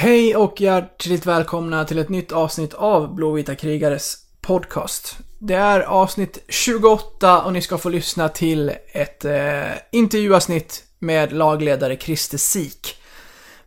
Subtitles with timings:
[0.00, 5.16] Hej och hjärtligt välkomna till ett nytt avsnitt av Blåvita krigares podcast.
[5.38, 11.96] Det är avsnitt 28 och ni ska få lyssna till ett eh, intervjuavsnitt med lagledare
[11.96, 13.02] Christer Sik.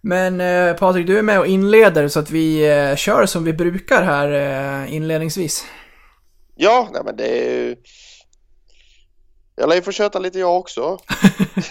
[0.01, 3.53] Men eh, Patrik, du är med och inleder så att vi eh, kör som vi
[3.53, 5.65] brukar här eh, inledningsvis.
[6.55, 7.75] Ja, nej men det är ju...
[9.55, 10.97] Jag lär ju få köta lite jag också.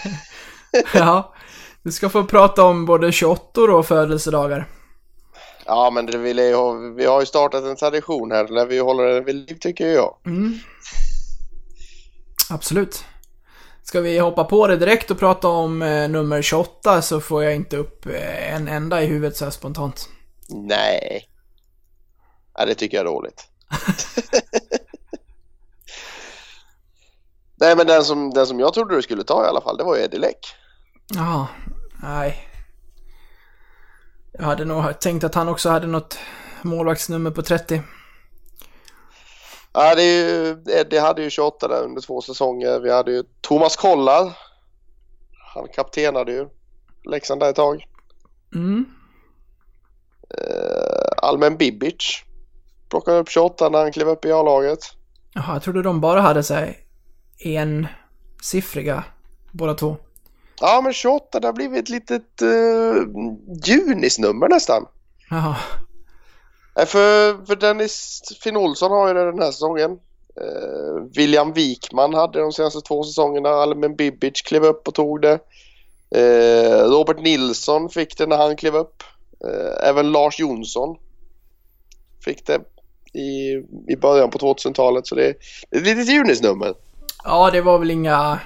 [0.93, 1.33] ja,
[1.83, 4.67] du ska få prata om både 28 och födelsedagar.
[5.65, 9.03] Ja, men det vill jag, vi har ju startat en tradition här när vi håller
[9.03, 10.17] den vid liv tycker jag.
[10.25, 10.53] Mm.
[12.49, 13.03] Absolut.
[13.83, 17.55] Ska vi hoppa på det direkt och prata om eh, nummer 28 så får jag
[17.55, 20.09] inte upp eh, en enda i huvudet så här spontant.
[20.49, 21.27] Nej.
[22.57, 23.47] Nej, det tycker jag är dåligt.
[27.55, 29.83] Nej, men den som, den som jag trodde du skulle ta i alla fall, det
[29.83, 30.55] var ju Eddie Läck.
[31.15, 31.47] Ja,
[32.03, 32.47] nej.
[34.33, 36.19] Jag hade nog tänkt att han också hade något
[36.61, 37.81] målvaktsnummer på 30.
[39.73, 42.79] Ja, det, är ju, Eddie hade ju 28 där under två säsonger.
[42.79, 44.37] Vi hade ju Thomas Kollar.
[45.53, 46.47] Han kaptenade ju
[47.09, 47.85] Leksand där ett tag.
[48.55, 48.85] Mm.
[50.37, 52.23] Eh, Almen Bibic
[52.89, 54.79] plockade upp 28 när han klev upp i A-laget.
[55.33, 56.77] Jaha, jag trodde de bara hade så här
[57.39, 59.03] ensiffriga
[59.51, 59.97] båda två.
[60.61, 63.03] Ja, men 28 det har blivit ett litet uh,
[63.65, 64.85] junisnummer nästan.
[66.75, 69.91] Nej, för, för Dennis Finn Olsson har ju det den här säsongen.
[70.41, 73.49] Eh, William Wikman hade de senaste två säsongerna.
[73.49, 75.39] Almen Bibic klev upp och tog det.
[76.15, 79.03] Eh, Robert Nilsson fick det när han klev upp.
[79.45, 80.95] Eh, även Lars Jonsson
[82.25, 82.59] fick det
[83.19, 83.51] i,
[83.87, 85.07] i början på 2000-talet.
[85.07, 85.35] Så det, är-
[85.69, 86.73] det är ett litet junisnummer.
[87.23, 88.39] Ja, det var väl inga...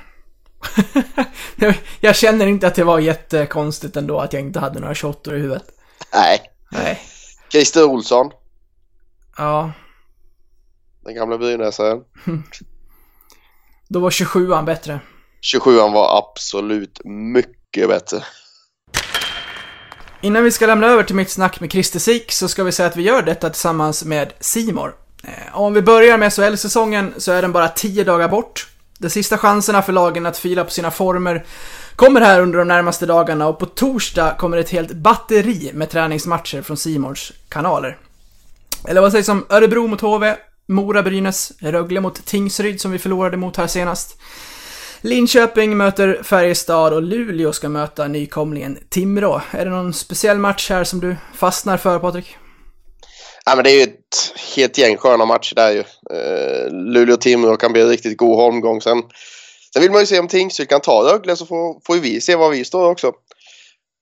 [1.99, 5.39] Jag- känner inte att det var jättekonstigt ändå att jag inte hade några 28 i
[5.39, 5.63] huvudet.
[6.13, 6.41] Nej.
[6.71, 7.01] Nej.
[7.51, 8.31] Christer Olsson,
[9.37, 9.71] Ja,
[11.05, 11.99] den gamla brynäsaren.
[13.89, 14.99] då var 27an bättre.
[15.53, 18.23] 27an var absolut mycket bättre.
[20.21, 22.87] Innan vi ska lämna över till mitt snack med Christer Sik så ska vi säga
[22.89, 24.95] att vi gör detta tillsammans med Simor.
[25.23, 28.67] Eh, Om vi börjar med SHL-säsongen så är den bara 10 dagar bort.
[28.99, 31.45] De sista chanserna för lagen att fila på sina former
[31.95, 36.61] kommer här under de närmaste dagarna och på torsdag kommer ett helt batteri med träningsmatcher
[36.61, 37.97] från Simons kanaler.
[38.87, 40.35] Eller vad sägs om Örebro mot HV,
[40.67, 44.17] Mora-Brynäs, Rögle mot Tingsryd som vi förlorade mot här senast.
[45.01, 49.41] Linköping möter Färjestad och Luleå ska möta nykomlingen Timrå.
[49.51, 52.37] Är det någon speciell match här som du fastnar för Patrik?
[53.45, 55.79] Ja, men det är ju ett helt gäng sköna matcher där ju.
[55.79, 58.81] Eh, Luleå-Timrå kan bli en riktigt god holmgång.
[58.81, 59.03] Sen,
[59.73, 62.21] sen vill man ju se om Tingsryd kan ta Rögle så får, får ju vi
[62.21, 63.11] se var vi står också.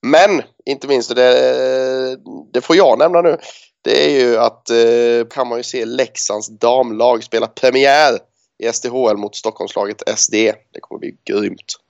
[0.06, 2.18] Men inte minst, det,
[2.54, 3.38] det får jag nämna nu,
[3.82, 8.20] det är ju att eh, kan man ju se Leksands damlag spela premiär
[8.64, 10.34] i SDHL mot Stockholmslaget SD.
[10.34, 11.83] Det kommer bli grymt.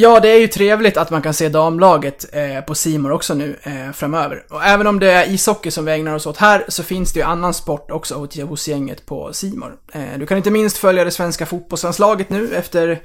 [0.00, 3.58] Ja, det är ju trevligt att man kan se damlaget eh, på Simor också nu
[3.62, 4.44] eh, framöver.
[4.50, 7.20] Och även om det är ishockey som vi ägnar oss åt här så finns det
[7.20, 9.76] ju annan sport också hos, gänget på Simor.
[9.92, 13.02] Eh, du kan inte minst följa det svenska fotbollslandslaget nu efter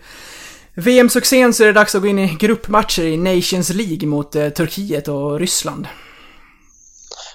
[0.74, 4.50] VM-succén så är det dags att gå in i gruppmatcher i Nations League mot eh,
[4.50, 5.88] Turkiet och Ryssland.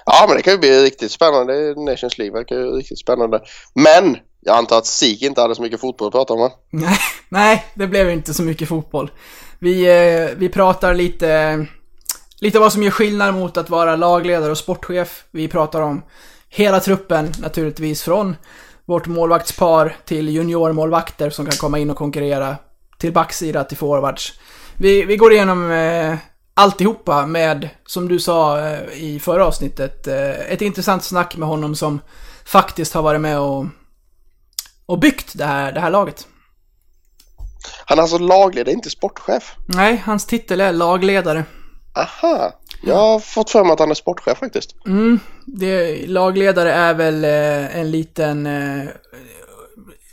[0.05, 1.75] Ja, men det kan ju bli riktigt spännande.
[1.77, 3.41] Nations League verkar ju riktigt spännande.
[3.73, 6.51] Men jag antar att SIK inte hade så mycket fotboll att prata om va?
[6.69, 6.99] Nej,
[7.29, 9.11] nej, det blev inte så mycket fotboll.
[9.59, 11.65] Vi, eh, vi pratar lite,
[12.39, 15.23] lite vad som gör skillnad mot att vara lagledare och sportchef.
[15.31, 16.01] Vi pratar om
[16.49, 18.35] hela truppen naturligtvis, från
[18.85, 22.55] vårt målvaktspar till juniormålvakter som kan komma in och konkurrera,
[22.97, 24.39] till backsida, till forwards.
[24.77, 26.17] Vi, vi går igenom eh,
[26.53, 31.75] alltihopa med, som du sa eh, i förra avsnittet, eh, ett intressant snack med honom
[31.75, 31.99] som
[32.45, 33.65] faktiskt har varit med och,
[34.85, 36.27] och byggt det här, det här laget.
[37.85, 39.55] Han är alltså lagledare, inte sportchef.
[39.65, 41.43] Nej, hans titel är lagledare.
[41.95, 42.51] Aha,
[42.83, 44.75] jag har fått för mig att han är sportchef faktiskt.
[44.85, 48.45] Mm, det, lagledare är väl eh, en liten...
[48.45, 48.89] Eh,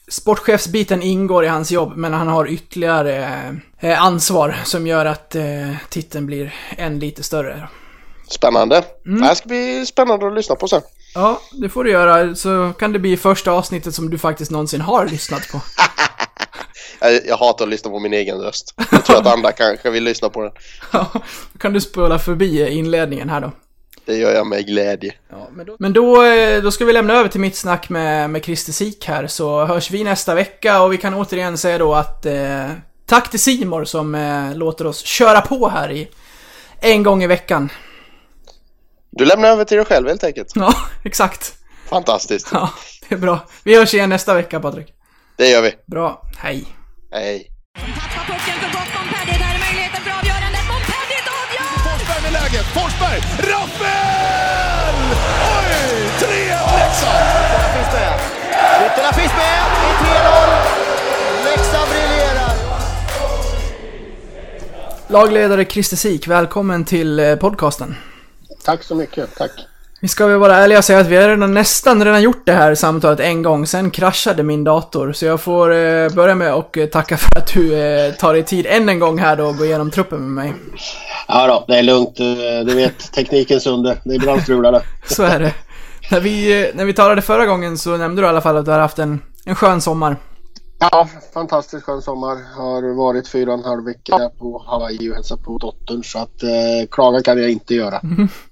[0.08, 3.26] sportchefsbiten ingår i hans jobb, men han har ytterligare
[3.81, 7.69] eh, ansvar som gör att eh, titeln blir än lite större.
[8.28, 8.84] Spännande.
[9.04, 10.82] Det här ska bli spännande att lyssna på sen.
[11.14, 14.81] Ja, det får du göra, så kan det bli första avsnittet som du faktiskt någonsin
[14.81, 15.60] har lyssnat på.
[17.00, 18.74] Jag, jag hatar att lyssna på min egen röst.
[18.90, 20.52] Jag tror att andra kanske vill lyssna på den.
[20.92, 21.10] Ja,
[21.58, 23.52] kan du spola förbi inledningen här då.
[24.06, 25.14] Det gör jag med glädje.
[25.30, 28.30] Ja, men då, men då, eh, då ska vi lämna över till mitt snack med,
[28.30, 31.94] med Christer Sik här, så hörs vi nästa vecka och vi kan återigen säga då
[31.94, 32.70] att eh,
[33.06, 36.08] tack till Simor som eh, låter oss köra på här i
[36.80, 37.72] en gång i veckan.
[39.10, 40.52] Du lämnar över till dig själv helt enkelt.
[40.54, 40.74] Ja,
[41.04, 41.54] exakt.
[41.88, 42.48] Fantastiskt.
[42.52, 42.70] Ja,
[43.08, 43.40] det är bra.
[43.64, 44.94] Vi hörs igen nästa vecka, Patrik.
[45.36, 45.74] Det gör vi.
[45.86, 46.22] Bra.
[46.38, 46.75] Hej.
[47.16, 47.50] Hej.
[47.74, 49.38] Tappar pucken för gott Montpellier.
[49.44, 50.64] Där är möjligheten för avgörandet.
[50.72, 51.72] Montpellier avgör!
[51.86, 52.66] Forsberg med läget.
[52.76, 53.18] Forsberg!
[53.50, 54.96] Rappel!
[55.56, 55.72] Oj!
[56.20, 56.32] 3-1
[56.78, 57.26] Leksand!
[57.46, 58.14] Ytterna finns med.
[58.86, 59.56] Ytterna finns med
[59.88, 61.44] i 3-0.
[61.44, 62.52] Leksand briljerar.
[65.08, 67.96] Lagledare Christer Sik, välkommen till eh, podcasten.
[68.64, 69.50] Tack så mycket, tack.
[70.00, 72.52] Vi ska väl vara ärliga och säga att vi har redan, nästan redan gjort det
[72.52, 75.12] här samtalet en gång, sen kraschade min dator.
[75.12, 78.43] Så jag får eh, börja med och eh, tacka för att du eh, tar dig
[78.43, 80.54] tid än en gång här då och går igenom truppen med mig.
[81.28, 82.20] Ja då, det är lugnt.
[82.20, 84.00] Eh, Du vet, teknikens under.
[84.04, 84.82] Det är ibland strular det.
[85.06, 85.54] Så är det.
[86.10, 88.64] När vi, eh, när vi talade förra gången så nämnde du i alla fall att
[88.64, 90.16] du har haft en, en skön sommar.
[90.78, 92.37] Ja, fantastiskt skön sommar.
[92.56, 96.04] Har varit fyra och en halv vecka på Hawaii och hälsat på dottern.
[96.04, 98.00] Så att eh, klaga kan jag inte göra.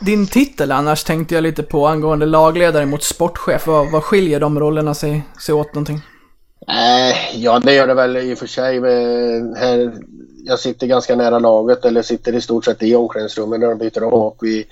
[0.00, 3.66] Din titel annars tänkte jag lite på angående lagledare mot sportchef.
[3.66, 6.00] Vad, vad skiljer de rollerna sig, sig åt någonting?
[6.68, 8.76] Eh, ja, det gör det väl i och för sig.
[8.76, 9.92] Eh, här,
[10.44, 14.02] jag sitter ganska nära laget, eller sitter i stort sett i omklädningsrummet när de byter
[14.02, 14.12] om.
[14.12, 14.66] Och vi,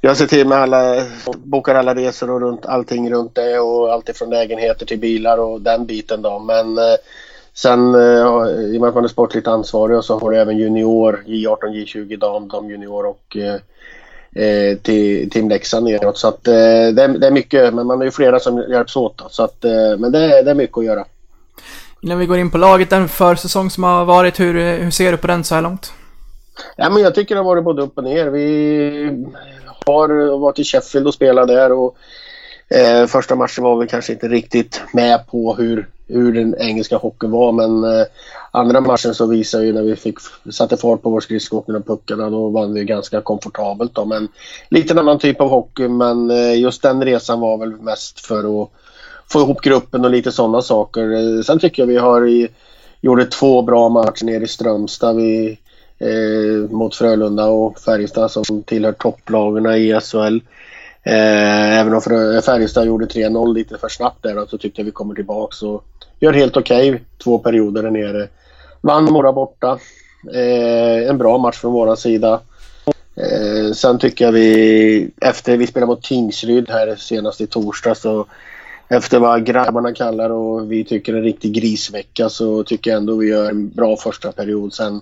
[0.00, 1.06] jag ser till med alla,
[1.44, 5.60] bokar alla resor och runt, allting runt det och allt ifrån lägenheter till bilar och
[5.60, 6.38] den biten då.
[6.38, 6.96] Men eh,
[7.54, 8.20] sen eh,
[8.74, 11.56] i och med att man är sportligt ansvarig och så har du även junior, J18,
[11.62, 13.60] J20, dam, dam junior och eh,
[14.34, 16.18] eh, till Team Leksand neråt.
[16.18, 16.52] Så att eh,
[16.92, 19.18] det, är, det är mycket, men man är ju flera som hjälps åt.
[19.18, 21.04] Då, så att, eh, men det, är- det är mycket att göra.
[22.02, 25.18] Innan vi går in på laget, den försäsong som har varit, hur, hur ser du
[25.18, 25.92] på den så här långt?
[26.76, 28.26] Ja, men jag tycker det har varit både upp och ner.
[28.26, 29.24] Vi
[29.86, 31.96] har varit i Sheffield och spelat där och
[32.74, 37.30] eh, första matchen var vi kanske inte riktigt med på hur, hur den engelska hockeyn
[37.30, 38.06] var men eh,
[38.50, 40.18] andra matchen så visade ju när vi fick
[40.50, 44.28] satte fart på vår skridskoåkning och puckarna då vann vi ganska komfortabelt då men
[44.68, 48.70] lite annan typ av hockey men eh, just den resan var väl mest för att
[49.32, 51.12] få ihop gruppen och lite sådana saker.
[51.12, 52.48] Eh, Sen tycker jag vi har i,
[53.00, 55.16] gjorde två bra matcher nere i Strömstad.
[55.16, 55.58] Vi,
[55.98, 60.38] eh, mot Frölunda och Färjestad som tillhör topplagarna i SHL.
[61.02, 62.00] Eh, även om
[62.42, 65.84] Färjestad gjorde 3-0 lite för snabbt där så tyckte jag vi kommer tillbaka och
[66.20, 68.28] gör helt okej två perioder där nere.
[68.80, 69.78] Vann Mora borta.
[70.34, 72.40] Eh, en bra match från våran sida.
[73.16, 78.26] Eh, sen tycker jag vi, efter vi spelade mot Tingsryd här senast i torsdag så
[78.88, 83.28] efter vad grabbarna kallar och vi tycker en riktig grisvecka så tycker jag ändå vi
[83.28, 84.74] gör en bra första period.
[84.74, 85.00] Sen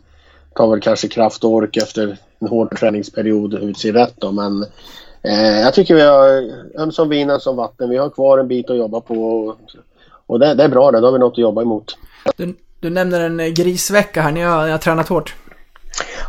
[0.55, 4.33] tar väl kanske kraft och ork efter en hård träningsperiod ut sig rätt då.
[4.33, 4.67] Men
[5.23, 7.91] eh, jag tycker vi har ömsom vin ömsom vatten.
[7.91, 9.15] Vi har kvar en bit att jobba på.
[9.15, 9.57] Och,
[10.27, 11.01] och det, det är bra det.
[11.01, 11.97] Då har vi något att jobba emot.
[12.37, 15.35] Du, du nämner en eh, grisvecka här, ni har, ni har tränat hårt.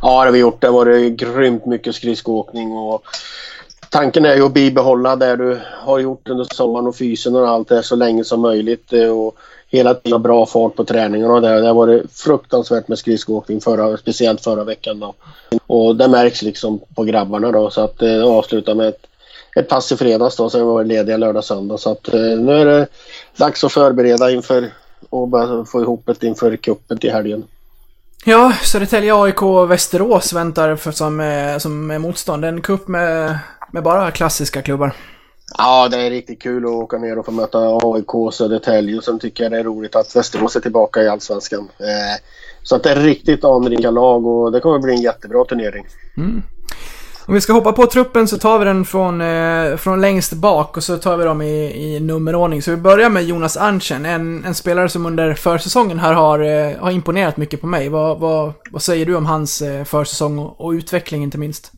[0.02, 0.62] Ja, det har vi gjort.
[0.62, 3.04] Det har varit grymt mycket skridskoåkning och
[3.90, 7.70] tanken är ju att bibehålla det du har gjort under sommaren och fysen och allt
[7.70, 9.36] det så länge som möjligt eh, och
[9.70, 11.62] hela tiden bra fart på träningarna och det.
[11.62, 15.14] Det har varit fruktansvärt med skridskoåkning förra, speciellt förra veckan då.
[15.68, 19.08] Och det märks liksom på grabbarna då så att eh, avsluta med ett,
[19.56, 22.52] ett pass i fredags då, sen var vi lediga lördag söndag så att eh, nu
[22.52, 22.88] är det
[23.38, 24.70] dags att förbereda inför
[25.10, 27.44] och bara få ihop det inför cupen till helgen.
[28.26, 32.46] Ja, Södertälje AIK och Västerås väntar för, som, eh, som motstånd.
[32.46, 33.40] En cup med,
[33.72, 34.94] med bara klassiska klubbar.
[35.58, 38.98] Ja, det är riktigt kul att åka ner och få möta AIK och Södertälje.
[38.98, 41.70] Och sen tycker jag det är roligt att Västerås är tillbaka i Allsvenskan.
[41.80, 42.22] Eh,
[42.64, 45.86] så att det är riktigt anrika lag och det kommer bli en jättebra turnering.
[46.18, 46.44] Mm.
[47.30, 50.78] Om vi ska hoppa på truppen så tar vi den från, eh, från längst bak
[50.78, 52.62] och så tar vi dem i, i nummerordning.
[52.62, 56.78] Så vi börjar med Jonas Arntzen, en, en spelare som under försäsongen här har, eh,
[56.80, 57.90] har imponerat mycket på mig.
[57.90, 61.72] Vad, vad, vad säger du om hans eh, försäsong och, och utveckling inte minst?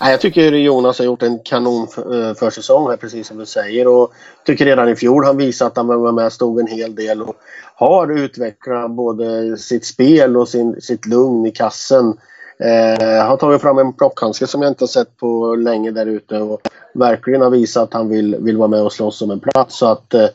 [0.00, 4.12] Jag tycker Jonas har gjort en kanon för, försäsong här precis som du säger och
[4.46, 7.22] tycker redan i fjol han visade att han var med och stod en hel del
[7.22, 7.34] och
[7.74, 12.18] har utvecklat både sitt spel och sin, sitt lugn i kassen.
[12.58, 16.40] Eh, har tagit fram en plockhandske som jag inte har sett på länge där ute
[16.40, 16.60] och
[16.94, 19.78] verkligen har visat att han vill, vill vara med och slåss om en plats.
[19.78, 20.28] Så att, eh,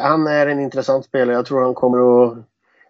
[0.00, 1.36] han är en intressant spelare.
[1.36, 2.38] Jag tror han kommer att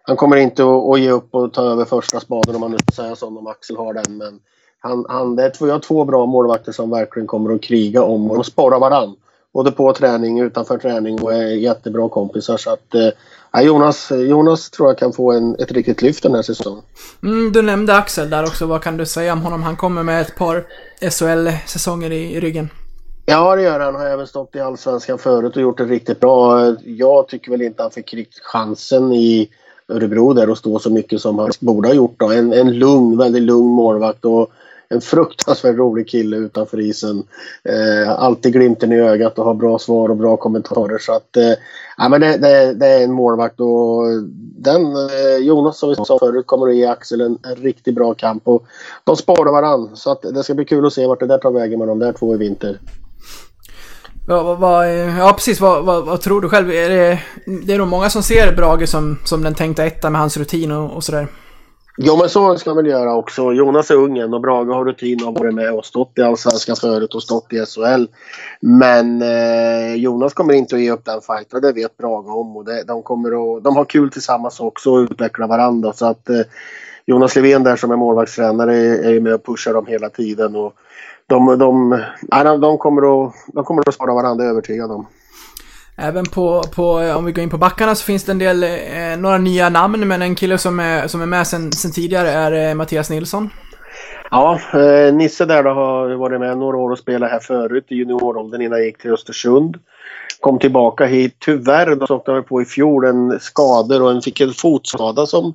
[0.03, 2.77] han kommer inte att, att ge upp och ta över första spaden om man nu
[2.77, 4.17] ska säga så, om Axel har den.
[4.17, 4.39] Men
[4.79, 8.03] han, han, det är två, jag har två bra målvakter som verkligen kommer att kriga
[8.03, 9.15] om och spara varann.
[9.53, 12.57] Både på träning, utanför träning och är jättebra kompisar.
[12.57, 16.41] Så att, eh, Jonas, Jonas tror jag kan få en, ett riktigt lyft den här
[16.41, 16.83] säsongen.
[17.23, 19.63] Mm, du nämnde Axel där också, vad kan du säga om honom?
[19.63, 20.65] Han kommer med ett par
[21.01, 22.69] SHL-säsonger i, i ryggen.
[23.25, 23.95] Ja, det gör han.
[23.95, 26.75] Har även stått i Allsvenskan förut och gjort det riktigt bra.
[26.85, 29.49] Jag tycker väl inte han fick riktigt chansen i
[29.87, 32.15] Örebro där och stå så mycket som han borde ha gjort.
[32.17, 32.31] Då.
[32.31, 34.51] En, en lugn, väldigt lugn målvakt och
[34.89, 37.23] en fruktansvärt rolig kille utanför isen.
[37.63, 40.97] Eh, alltid glimten i ögat och har bra svar och bra kommentarer.
[40.97, 41.53] Så att, eh,
[41.97, 44.03] ja, men det, det, det, är en målvakt och
[44.57, 48.13] den, eh, Jonas som vi sa förut, kommer att ge Axel en, en riktigt bra
[48.13, 48.47] kamp.
[48.47, 48.65] Och
[49.03, 49.89] de sparar varann.
[49.93, 51.99] Så att det ska bli kul att se vart det där tar vägen med de
[51.99, 52.79] där två i vinter.
[54.27, 56.71] Ja, vad, vad, ja precis, vad, vad, vad, tror du själv?
[56.71, 57.19] Är det,
[57.65, 60.71] det är nog många som ser Brage som, som den tänkta etta med hans rutin
[60.71, 61.27] och, och sådär.
[62.01, 63.53] Jo men så ska man väl göra också.
[63.53, 66.75] Jonas är ung och Brage har rutin och har varit med och stått i Allsvenskan
[66.75, 68.05] förut och stått i SHL.
[68.59, 72.57] Men eh, Jonas kommer inte att ge upp den fighten det vet Brage om.
[72.57, 75.93] Och det, de, kommer att, de har kul tillsammans också och utvecklar varandra.
[75.93, 76.41] Så att eh,
[77.05, 80.55] Jonas Levén där som är målvaktstränare är, är med och pushar dem hela tiden.
[80.55, 80.73] Och
[81.27, 85.05] de, de, de, de, kommer att, de kommer att spara varandra, övertygad om.
[86.01, 89.17] Även på, på, om vi går in på backarna så finns det en del, eh,
[89.17, 92.69] några nya namn, men en kille som är, som är med sen, sen tidigare är
[92.69, 93.49] eh, Mattias Nilsson.
[94.31, 97.95] Ja, eh, Nisse där då har varit med några år och spelat här förut i
[97.95, 99.77] junioråldern innan jag gick till Östersund.
[100.39, 101.35] Kom tillbaka hit.
[101.39, 105.53] Tyvärr då åkte han på i fjol en skador och en fick en fotskada som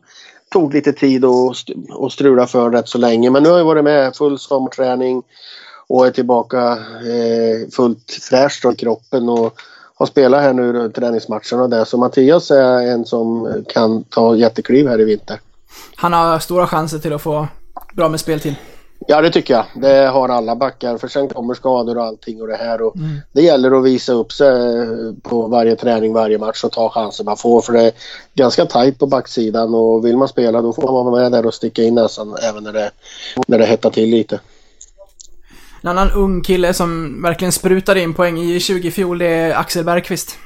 [0.53, 3.31] tog lite tid att strula för rätt så länge.
[3.31, 5.23] Men nu har jag varit med full sommarträning
[5.87, 9.61] och är tillbaka eh, fullt fräsch i kroppen och
[9.95, 11.85] har spelat här nu träningsmatcherna och det.
[11.85, 15.41] Så Mattias är en som kan ta jättekliv här i vinter.
[15.97, 17.49] Han har stora chanser till att få
[17.95, 18.55] bra med speltid.
[19.07, 19.65] Ja det tycker jag.
[19.75, 22.83] Det har alla backar för sen kommer skador och allting och det här.
[22.83, 23.21] Och mm.
[23.33, 24.87] Det gäller att visa upp sig
[25.23, 27.61] på varje träning, varje match och ta chanser man får.
[27.61, 27.93] För det är
[28.35, 31.55] ganska tajt på backsidan och vill man spela då får man vara med där och
[31.55, 32.91] sticka in näsan även när det,
[33.47, 34.41] när det hettar till lite.
[35.85, 39.85] En annan ung kille som verkligen sprutade in poäng i 20 fjol det är Axel
[39.85, 40.39] Bergqvist.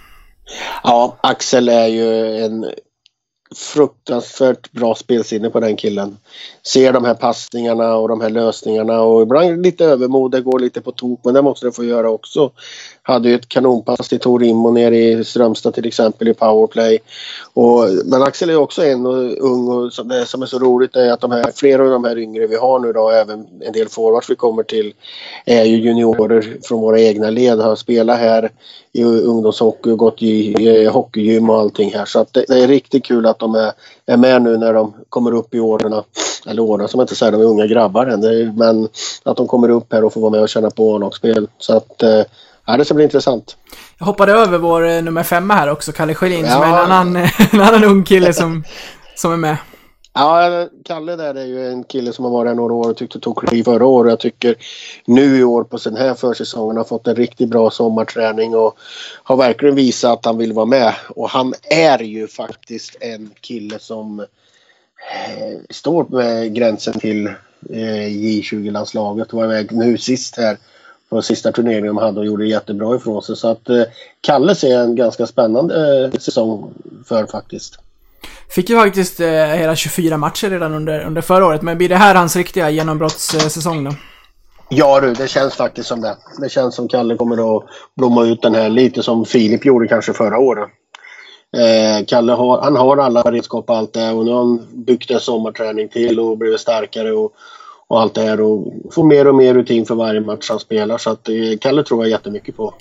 [0.83, 2.67] Ja, Axel är ju en
[3.57, 6.17] fruktansvärt bra spelsinne på den killen.
[6.67, 10.81] Ser de här passningarna och de här lösningarna och ibland lite övermod, det går lite
[10.81, 12.53] på tok men det måste det få göra också.
[13.09, 16.99] Hade ju ett kanonpass till Tor Immo nere i Strömstad till exempel i powerplay.
[17.55, 21.13] Och, men Axel är också en och, ung och det som är så roligt är
[21.13, 23.89] att de här, flera av de här yngre vi har nu då, även en del
[23.89, 24.93] forwards vi kommer till,
[25.45, 27.59] är ju juniorer från våra egna led.
[27.59, 28.51] Har spelat här
[28.93, 32.05] i ungdomshockey och gått i, i hockeygym och allting här.
[32.05, 33.73] Så att det, det, är riktigt kul att de är,
[34.07, 36.03] är med nu när de kommer upp i åren.
[36.47, 38.57] Eller åren som jag inte säger, de är unga grabbar än.
[38.57, 38.89] Men
[39.23, 41.49] att de kommer upp här och får vara med och känna på A-lagsspel.
[41.59, 42.23] Så att eh,
[42.69, 43.57] Ja, det ska bli intressant.
[43.99, 46.53] Jag hoppade över vår eh, nummer femma här också, Kalle Schelin, ja.
[46.53, 47.17] som är en annan,
[47.53, 48.65] en annan ung kille som,
[49.15, 49.57] som är med.
[50.13, 53.21] Ja, Kalle där är ju en kille som har varit här några år och tyckte
[53.21, 54.11] tog kliv förra året.
[54.11, 54.57] Jag tycker
[55.05, 58.79] nu i år på den här försäsongen har fått en riktigt bra sommarträning och
[59.23, 60.95] har verkligen visat att han vill vara med.
[61.09, 67.27] Och han är ju faktiskt en kille som eh, står med gränsen till
[67.71, 69.33] eh, J20-landslaget.
[69.33, 70.57] Var iväg nu sist här
[71.09, 73.37] på sista turneringen de hade och gjorde jättebra ifrån sig.
[73.37, 73.83] Så att eh,
[74.21, 76.75] Kalle ser en ganska spännande eh, säsong
[77.09, 77.79] för faktiskt.
[78.49, 81.97] Fick ju faktiskt eh, hela 24 matcher redan under, under förra året, men blir det
[81.97, 83.95] här hans riktiga genombrottssäsong då?
[84.69, 86.17] Ja du, det känns faktiskt som det.
[86.41, 87.65] Det känns som Kalle kommer att
[87.97, 90.69] blomma ut den här lite som Filip gjorde kanske förra året.
[91.57, 95.11] Eh, Kalle har, han har alla redskap och allt det och nu har han byggt
[95.11, 97.33] en sommarträning till och blivit starkare och
[97.89, 100.99] och allt det här och får mer och mer rutin för varje match han spelar.
[100.99, 102.75] Så att eh, Kalle tror jag jättemycket på.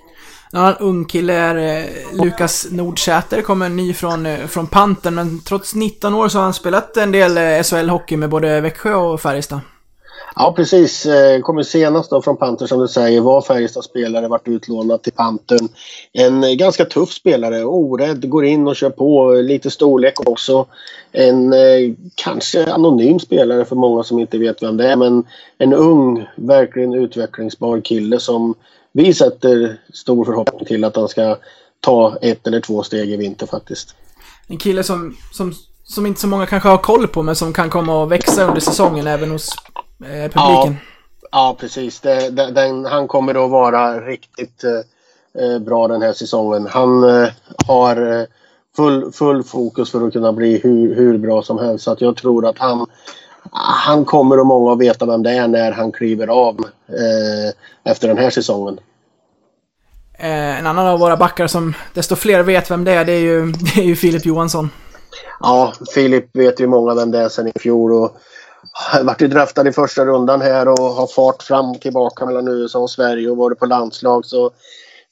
[0.51, 5.39] Ja, en ung kille är eh, Lukas Nordsäter, kommer ny från, eh, från Panten, men
[5.39, 9.59] trots 19 år så har han spelat en del SHL-hockey med både Växjö och Färjestad.
[10.39, 15.01] Ja precis, eh, kommer senast då från Pantern som du säger, var Färjestad-spelare, varit utlånad
[15.01, 15.69] till Pantern.
[16.13, 20.65] En eh, ganska tuff spelare, orädd, går in och kör på, lite storlek också.
[21.11, 25.23] En eh, kanske anonym spelare för många som inte vet vem det är men
[25.57, 28.53] en ung, verkligen utvecklingsbar kille som
[28.91, 31.37] vi sätter stor förhoppning till att han ska
[31.79, 33.95] ta ett eller två steg i vinter faktiskt.
[34.47, 35.53] En kille som, som,
[35.83, 38.61] som inte så många kanske har koll på men som kan komma att växa under
[38.61, 39.55] säsongen även hos
[40.03, 40.77] eh, publiken.
[41.21, 41.99] Ja, ja precis.
[41.99, 46.67] Det, det, den, han kommer att vara riktigt eh, eh, bra den här säsongen.
[46.67, 47.29] Han eh,
[47.67, 48.25] har eh,
[48.75, 51.83] full, full fokus för att kunna bli hur, hur bra som helst.
[51.83, 52.85] Så att jag tror att han,
[53.85, 58.07] han kommer och många att veta vem det är när han kliver av eh, efter
[58.07, 58.79] den här säsongen.
[60.19, 63.19] Eh, en annan av våra backar som desto fler vet vem det är, det är
[63.19, 64.69] ju, det är ju Filip Johansson.
[65.39, 67.93] Ja, Filip vet ju många vem det är sen i fjol.
[67.93, 68.17] Och
[69.03, 72.79] varit ju draftad i första rundan här och har fart fram och tillbaka mellan USA
[72.79, 74.25] och Sverige och varit på landslag.
[74.25, 74.51] Så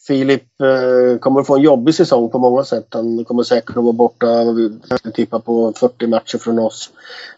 [0.08, 2.88] Filip eh, kommer att få en jobbig säsong på många sätt.
[2.90, 4.28] Han kommer säkert att vara borta,
[5.04, 6.90] jag tippa på 40 matcher från oss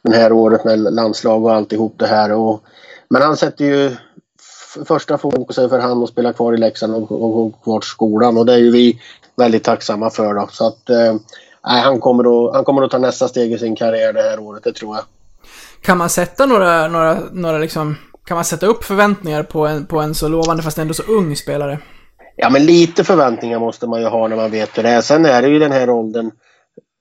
[0.01, 2.31] Det här året med landslag och alltihop det här.
[2.31, 2.63] Och
[3.09, 3.95] Men han sätter ju
[4.85, 8.37] första fokuset för han att spela kvar i Leksand och, och gå kvar till skolan
[8.37, 8.99] och det är ju vi
[9.35, 10.33] väldigt tacksamma för.
[10.33, 10.47] Då.
[10.51, 11.15] Så att, eh,
[11.61, 14.63] han, kommer att, han kommer att ta nästa steg i sin karriär det här året,
[14.63, 15.05] det tror jag.
[15.81, 19.99] Kan man sätta några, några, några liksom, kan man sätta upp förväntningar på en, på
[19.99, 21.79] en så lovande fast ändå så ung spelare?
[22.35, 25.01] Ja, men lite förväntningar måste man ju ha när man vet hur det är.
[25.01, 26.31] Sen är det ju den här åldern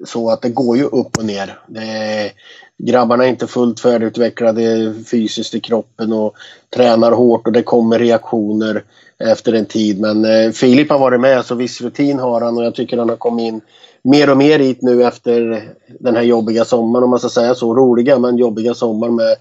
[0.04, 1.58] så att det går ju upp och ner.
[1.66, 2.32] Det är,
[2.78, 6.34] grabbarna är inte fullt färdigutvecklade fysiskt i kroppen och
[6.76, 8.84] tränar hårt och det kommer reaktioner
[9.18, 10.00] efter en tid.
[10.00, 13.08] Men eh, Filip har varit med så viss rutin har han och jag tycker han
[13.08, 13.60] har kommit in
[14.06, 15.62] mer och mer hit nu efter
[16.00, 17.74] den här jobbiga sommaren om man ska säga så.
[17.74, 19.36] Roliga men jobbiga sommaren med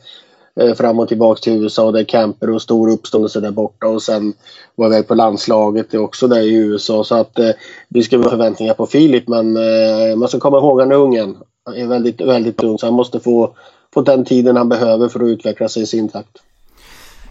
[0.60, 1.92] eh, fram och tillbaka till USA.
[1.92, 4.34] Det är camper och stor uppståndelse där borta och sen
[4.76, 7.04] var iväg på landslaget det är också där i USA.
[7.04, 7.50] Så att eh,
[7.90, 11.38] vi ska ha förväntningar på Filip men eh, man ska komma ihåg han är ungen.
[11.66, 13.56] Han är väldigt, väldigt ung så han måste få,
[13.94, 16.38] få den tiden han behöver för att utveckla sig i sin takt.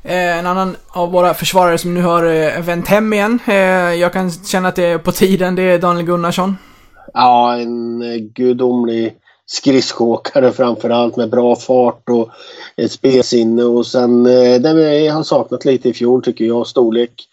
[0.03, 3.55] Eh, en annan av våra försvarare som nu har eh, vänt hem igen, eh,
[3.95, 6.57] jag kan känna att det är på tiden, det är Daniel Gunnarsson.
[7.15, 9.15] Ja, en eh, gudomlig
[9.47, 12.29] skridskoåkare framförallt med bra fart och
[12.77, 17.29] ett spelsinne och sen eh, det vi har saknat lite i fjol tycker jag, storlek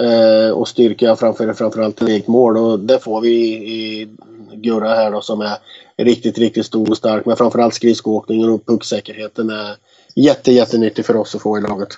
[0.00, 4.08] eh, och styrka framför, framförallt i eget mål och det får vi i
[4.54, 5.58] Gurra här då som är
[5.96, 9.76] riktigt, riktigt stor och stark men framförallt skridskoåkningen och pucksäkerheten är
[10.14, 11.88] jätte, jättenyttig för oss att få i laget.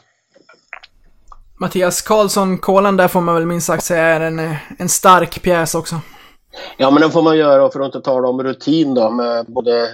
[1.57, 5.75] Mattias Karlsson, Kolan där får man väl minst sagt säga är en, en stark pjäs
[5.75, 6.01] också.
[6.77, 9.89] Ja, men det får man göra för att inte tala om rutin då med både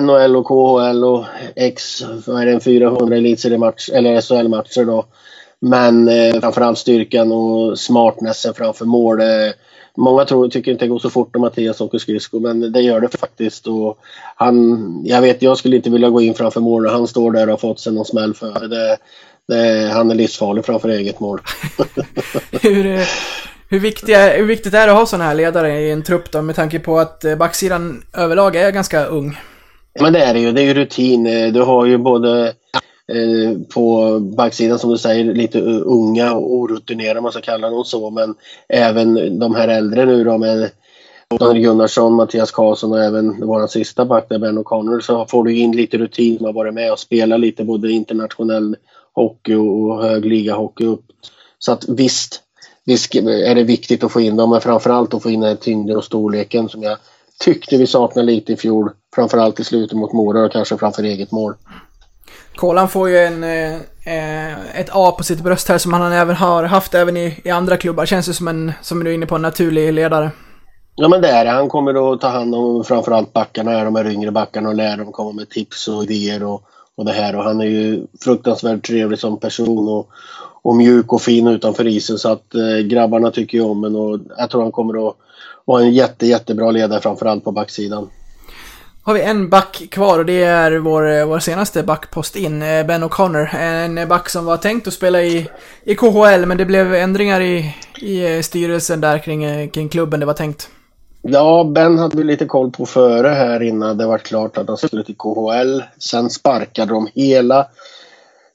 [0.00, 1.24] NHL och KHL och
[1.56, 5.04] X, vad är det, 400 elitseriematch eller SHL-matcher då.
[5.60, 9.20] Men eh, framförallt styrkan och smartnessen framför mål.
[9.20, 9.26] Eh,
[9.96, 13.00] många tror, tycker inte det går så fort när Mattias åker skridskor men det gör
[13.00, 13.66] det faktiskt.
[13.66, 13.98] Och
[14.36, 17.42] han, jag vet, jag skulle inte vilja gå in framför mål när han står där
[17.42, 18.96] och har fått sig någon smäll för det.
[19.48, 21.40] det han är livsfarlig framför eget mål.
[22.62, 23.06] hur, eh,
[23.68, 26.42] hur, viktiga, hur viktigt är det att ha sådana här ledare i en trupp då,
[26.42, 29.36] med tanke på att eh, backsidan överlag är ganska ung?
[30.00, 30.52] Men det är det ju.
[30.52, 31.26] Det är ju rutin.
[31.26, 32.46] Eh, du har ju både
[33.12, 37.84] eh, på backsidan som du säger lite unga och orutinerade om man ska kalla dem
[37.84, 38.10] så.
[38.10, 38.34] Men
[38.68, 40.70] även de här äldre nu då med
[41.38, 45.56] Daniel Gunnarsson, Mattias Karlsson och även vår sista back där Ben O'Connor så får du
[45.56, 46.36] in lite rutin.
[46.40, 48.76] Man har varit med och spelat lite både internationell
[49.14, 51.04] hockey och högligahockey upp.
[51.58, 52.42] Så att visst,
[52.86, 55.56] visst är det viktigt att få in dem men framförallt att få in den här
[55.56, 56.98] tyngden och storleken som jag
[57.38, 58.90] tyckte vi saknade lite i fjol.
[59.14, 61.54] Framförallt i slutet mot Mora och kanske framför eget mål.
[62.56, 66.36] Kolan får ju en, eh, eh, ett A på sitt bröst här som han även
[66.36, 68.06] har haft även i, i andra klubbar.
[68.06, 70.30] Känns det som en, som du är inne på, en naturlig ledare.
[70.94, 71.50] Ja men det är det.
[71.50, 75.12] Han kommer att ta hand om framförallt backarna, de här yngre backarna och lära dem
[75.12, 76.62] komma med tips och idéer och,
[76.96, 77.36] och det här.
[77.36, 80.08] Och han är ju fruktansvärt trevlig som person och,
[80.62, 84.20] och mjuk och fin utanför isen så att eh, grabbarna tycker ju om en och
[84.38, 85.16] jag tror han kommer att
[85.64, 88.08] vara en jätte, jättebra ledare framförallt på backsidan.
[89.02, 92.86] Har vi en back kvar och det är vår, eh, vår senaste backpost in, eh,
[92.86, 93.56] Ben O'Connor.
[93.56, 95.48] En back som var tänkt att spela i,
[95.84, 100.26] i KHL men det blev ändringar i, i eh, styrelsen där kring, kring klubben det
[100.26, 100.70] var tänkt.
[101.28, 104.76] Ja, Ben hade vi lite koll på före här innan det var klart att han
[104.76, 105.82] skulle till KHL.
[105.98, 107.66] Sen sparkade de hela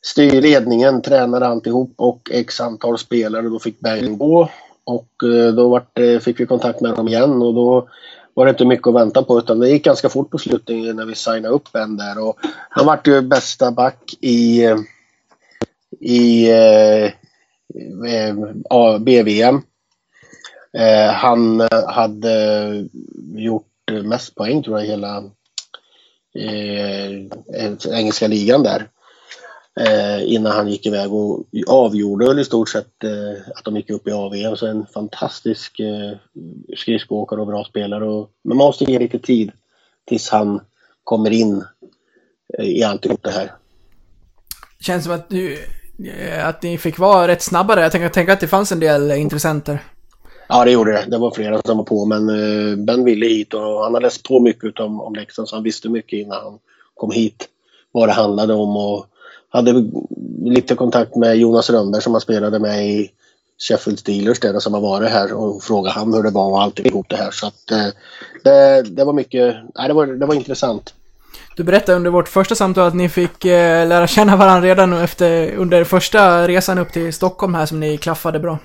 [0.02, 3.50] styrledningen, tränade alltihop och x antal spelare.
[3.50, 4.50] Då fick Ben gå
[4.84, 7.88] och eh, då var det- fick vi kontakt med dem igen och då
[8.34, 11.06] var det inte mycket att vänta på utan det gick ganska fort på slutet när
[11.06, 12.28] vi signade upp Ben där.
[12.28, 12.38] Och
[12.70, 14.78] han vart ju bästa back i, eh,
[16.00, 17.06] i eh,
[18.10, 19.62] eh BVM.
[20.78, 22.88] Eh, han eh, hade
[23.36, 23.68] gjort
[24.04, 25.18] mest poäng tror jag i hela
[26.36, 28.90] eh, engelska ligan där.
[29.80, 33.90] Eh, innan han gick iväg och avgjorde väl i stort sett eh, att de gick
[33.90, 34.56] upp i AVM.
[34.56, 36.18] Så en fantastisk eh,
[36.78, 38.06] skridskoåkare och bra spelare.
[38.06, 39.52] Och, men man måste ge lite tid
[40.08, 40.62] tills han
[41.04, 41.66] kommer in
[42.58, 43.52] eh, i alltihop det här.
[44.80, 45.58] Känns som att, du,
[46.06, 47.82] eh, att ni fick vara rätt snabba där.
[47.82, 49.80] Jag tänker, tänker att det fanns en del intressenter.
[50.54, 51.06] Ja, det gjorde det.
[51.08, 54.24] Det var flera som var på, men eh, Ben ville hit och han har läst
[54.24, 56.60] på mycket om, om Leksand så han visste mycket innan han
[56.94, 57.48] kom hit
[57.92, 59.06] vad det handlade om och
[59.50, 59.86] hade
[60.44, 63.12] lite kontakt med Jonas Rönnberg som han spelade med i
[63.70, 67.06] Sheffield Steelers där som har varit här och frågade han hur det var och alltihop
[67.10, 67.32] det här.
[67.32, 67.88] Så att eh,
[68.44, 70.94] det, det var mycket, nej, det var, det var intressant.
[71.56, 75.56] Du berättade under vårt första samtal att ni fick eh, lära känna varandra redan efter,
[75.56, 78.58] under första resan upp till Stockholm här som ni klaffade bra.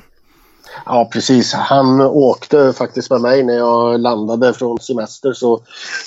[0.84, 1.52] Ja, precis.
[1.52, 5.32] Han åkte faktiskt med mig när jag landade från semester.
[5.32, 5.60] Så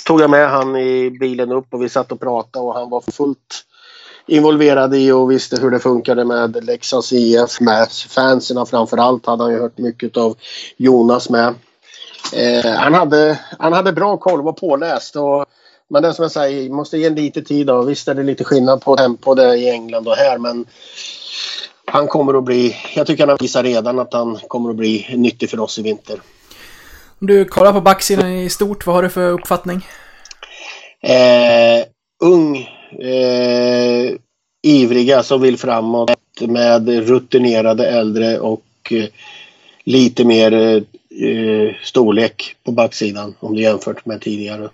[0.06, 3.02] tog jag med han i bilen upp och vi satt och pratade och han var
[3.12, 3.66] fullt
[4.28, 9.52] involverad i och visste hur det funkade med Leksands IF med fansen framförallt hade han
[9.52, 10.38] ju hört mycket av
[10.78, 11.56] Jonas med.
[12.34, 15.16] Eh, han, hade, han hade bra koll, var påläst.
[15.16, 15.46] Och,
[15.88, 17.68] men det som jag säger, måste ge lite tid.
[17.68, 17.82] Då.
[17.82, 20.66] Visst är det lite skillnad på tempo det i England och här men
[21.92, 25.50] han kommer att bli, jag tycker han visar redan att han kommer att bli nyttig
[25.50, 26.22] för oss i vinter.
[27.22, 29.88] Om du kollar på backsidan i stort, vad har du för uppfattning?
[31.02, 31.86] Eh,
[32.24, 32.58] ung,
[33.00, 34.16] eh,
[34.64, 39.06] ivriga som vill framåt med rutinerade äldre och eh,
[39.84, 44.70] lite mer eh, storlek på backsidan om du jämfört med tidigare.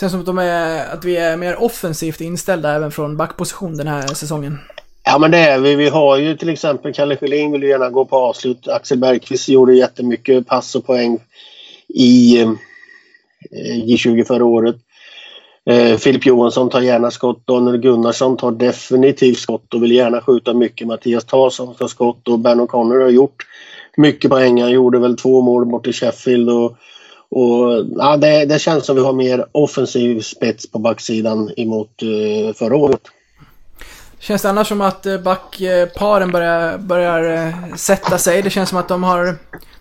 [0.00, 3.86] Känns som att, de är, att vi är mer offensivt inställda även från backposition den
[3.86, 4.58] här säsongen.
[5.08, 5.74] Ja men det är vi.
[5.74, 8.68] Vi har ju till exempel Kalle Schelin vill gärna gå på avslut.
[8.68, 11.18] Axel Bergqvist gjorde jättemycket pass och poäng
[11.88, 12.50] i eh,
[13.86, 14.76] J20 förra året.
[15.70, 17.46] Eh, Filip Johansson tar gärna skott.
[17.46, 20.86] Daniel Gunnarsson tar definitivt skott och vill gärna skjuta mycket.
[20.86, 23.46] Mattias Tarsson tar skott och Ben O'Connor har gjort
[23.96, 24.62] mycket poäng.
[24.62, 26.50] Han gjorde väl två mål bort i Sheffield.
[26.50, 26.76] Och,
[27.28, 32.54] och, ja, det, det känns som vi har mer offensiv spets på backsidan emot eh,
[32.54, 33.02] förra året.
[34.26, 38.42] Känns det annars som att eh, backparen börjar, börjar eh, sätta sig?
[38.42, 39.34] Det känns som att de har,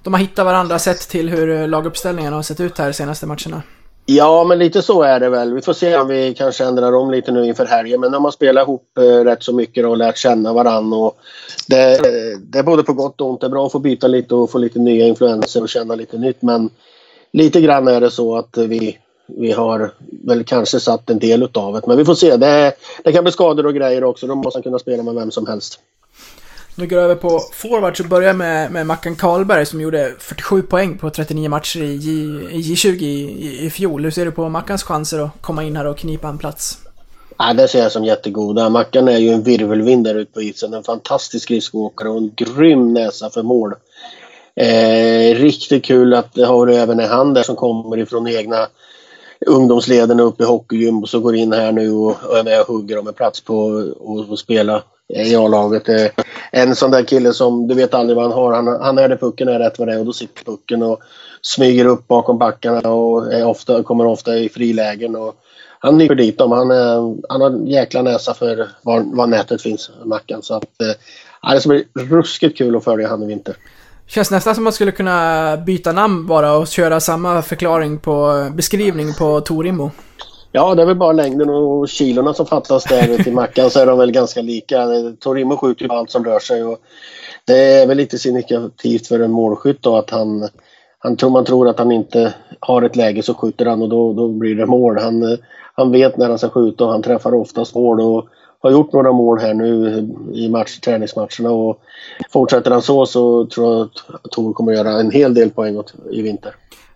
[0.03, 3.25] de har hittat varandra sett till hur laguppställningarna laguppställningen har sett ut här de senaste
[3.25, 3.61] matcherna.
[4.05, 5.53] Ja, men lite så är det väl.
[5.53, 7.99] Vi får se om vi kanske ändrar om lite nu inför helgen.
[7.99, 10.97] Men de har spelat ihop eh, rätt så mycket och lärt känna varandra.
[10.97, 11.17] Och
[11.67, 11.99] det,
[12.39, 13.41] det är både på gott och ont.
[13.41, 16.17] Det är bra att få byta lite och få lite nya influenser och känna lite
[16.17, 16.41] nytt.
[16.41, 16.69] Men
[17.33, 19.91] lite grann är det så att vi, vi har
[20.27, 21.87] väl kanske satt en del utav det.
[21.87, 22.37] Men vi får se.
[22.37, 24.27] Det, det kan bli skador och grejer också.
[24.27, 25.79] Då måste han kunna spela med vem som helst.
[26.77, 30.97] Vi går över på forwards och börjar med, med Mackan Karlberg som gjorde 47 poäng
[30.97, 32.11] på 39 matcher i, J,
[32.51, 34.03] i J20 i, i fjol.
[34.03, 36.77] Hur ser du på Mackans chanser att komma in här och knipa en plats?
[37.37, 38.69] Ja, det ser jag som jättegoda.
[38.69, 40.73] Mackan är ju en virvelvind där ute på isen.
[40.73, 43.73] En fantastisk skridskoåkare och en grym näsa för mål.
[44.55, 48.67] Eh, riktigt kul att ha det även en han där som kommer ifrån egna
[49.47, 52.67] ungdomsleden upp i hockeygym och så går in här nu och, och är med och
[52.67, 53.57] hugger om en plats på
[53.99, 55.89] och, och spela i A-laget.
[55.89, 56.07] Eh,
[56.51, 58.53] en sån där kille som, du vet aldrig vad han har.
[58.53, 60.99] Han, han är det pucken är rätt vad det är och då sitter pucken och
[61.41, 65.15] smyger upp bakom backarna och är ofta, kommer ofta i frilägen.
[65.15, 65.35] Och
[65.79, 66.51] han nyper dit dem.
[66.51, 70.41] Han, eh, han har en jäkla näsa för var, var nätet finns, Mackan.
[70.41, 73.55] Så att, eh, det ska bli ruskigt kul att följa han i vinter.
[74.07, 79.13] Känns nästan som man skulle kunna byta namn bara och köra samma förklaring på beskrivning
[79.13, 79.91] på Torimo.
[80.51, 83.85] Ja, det är väl bara längden och kilorna som fattas där till Mackan så är
[83.85, 84.87] de väl ganska lika.
[85.19, 86.79] Torimo skjuter ju på allt som rör sig och
[87.45, 90.49] det är väl lite signifikativt för en målskytt då att han,
[90.99, 94.13] han tror, man tror att han inte har ett läge så skjuter han och då,
[94.13, 94.97] då blir det mål.
[94.99, 95.39] Han, eh,
[95.73, 98.27] han vet när han ska skjuta och han träffar oftast mål och
[98.65, 99.97] har gjort några mål här nu
[100.33, 101.81] i match, träningsmatcherna och
[102.29, 106.21] fortsätter han så så tror jag att Tor kommer göra en hel del poäng i
[106.21, 106.55] vinter.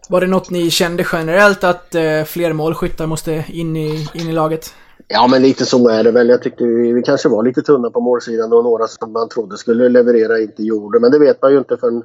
[0.10, 4.34] Var det något ni kände generellt att eh, fler målskyttar måste in i, in i
[4.34, 4.73] laget?
[5.08, 6.29] Ja, men lite så är det väl.
[6.29, 9.58] Jag tyckte vi, vi kanske var lite tunna på målsidan och några som man trodde
[9.58, 10.99] skulle leverera inte gjorde.
[10.99, 12.03] Men det vet man ju inte förrän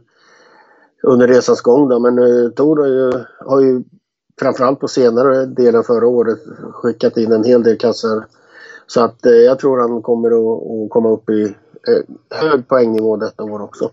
[1.02, 1.88] under resans gång.
[1.88, 1.98] Då.
[1.98, 3.82] Men uh, Tor har ju, har ju
[4.40, 6.38] framförallt på senare delen förra året
[6.72, 8.26] skickat in en hel del kassar.
[8.86, 13.42] Så att uh, jag tror han kommer att, komma upp i uh, hög poängnivå detta
[13.42, 13.90] år också.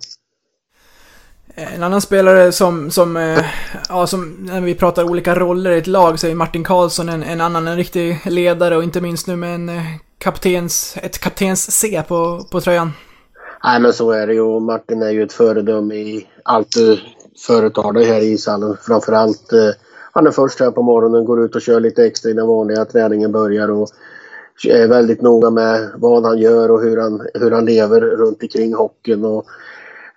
[1.55, 3.45] En annan spelare som, som, eh,
[3.89, 7.23] ja, som när vi pratar olika roller i ett lag så är Martin Karlsson en,
[7.23, 9.81] en annan, en riktig ledare och inte minst nu med en eh,
[10.17, 12.91] kaptens, ett kaptens C på, på tröjan.
[13.63, 16.99] Nej men så är det ju Martin är ju ett föredöme i allt du
[17.47, 18.77] företar dig här i ishallen.
[18.81, 19.69] Framförallt eh,
[20.11, 23.31] han är först här på morgonen, går ut och kör lite extra innan vanliga träningen
[23.31, 23.89] börjar och
[24.65, 28.73] är väldigt noga med vad han gör och hur han, hur han lever runt omkring
[28.73, 29.25] hockeyn.
[29.25, 29.45] Och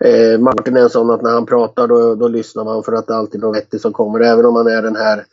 [0.05, 3.07] Eh, Martin är en sån att när han pratar då, då lyssnar man för att
[3.07, 4.21] det alltid är något vettigt som kommer.
[4.21, 5.25] Även om han är den här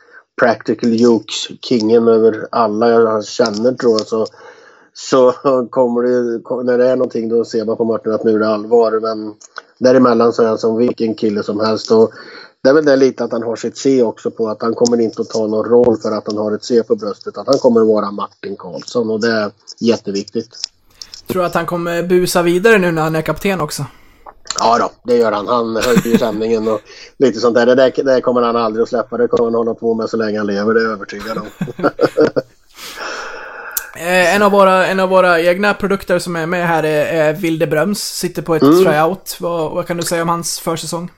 [0.42, 4.26] practical jokes-kingen över alla han känner tror jag så,
[4.94, 5.32] så
[5.70, 8.48] kommer det, när det är någonting då ser man på Martin att nu är det
[8.48, 9.00] allvar.
[9.00, 9.34] Men
[9.78, 11.92] däremellan så är han som vilken kille som helst.
[11.92, 12.12] Och
[12.64, 15.02] det är väl det lite att han har sitt C också på att han kommer
[15.02, 17.38] inte att ta någon roll för att han har ett C på bröstet.
[17.38, 20.58] Att han kommer att vara Martin Karlsson och det är jätteviktigt.
[21.28, 23.86] Tror du att han kommer busa vidare nu när han är kapten också?
[24.60, 25.48] Ja då, det gör han.
[25.48, 26.80] Han höjer ju stämningen och
[27.18, 27.66] lite sånt där.
[27.66, 28.04] Det, där.
[28.04, 29.18] det kommer han aldrig att släppa.
[29.18, 31.48] Det kommer han hålla på med så länge han lever, det är jag övertygad om.
[33.96, 37.34] Eh, en, av våra, en av våra egna produkter som är med här är, är
[37.34, 38.00] Vilde Bröms.
[38.00, 38.84] Sitter på ett mm.
[38.84, 39.38] tryout.
[39.40, 41.12] Vad, vad kan du säga om hans försäsong?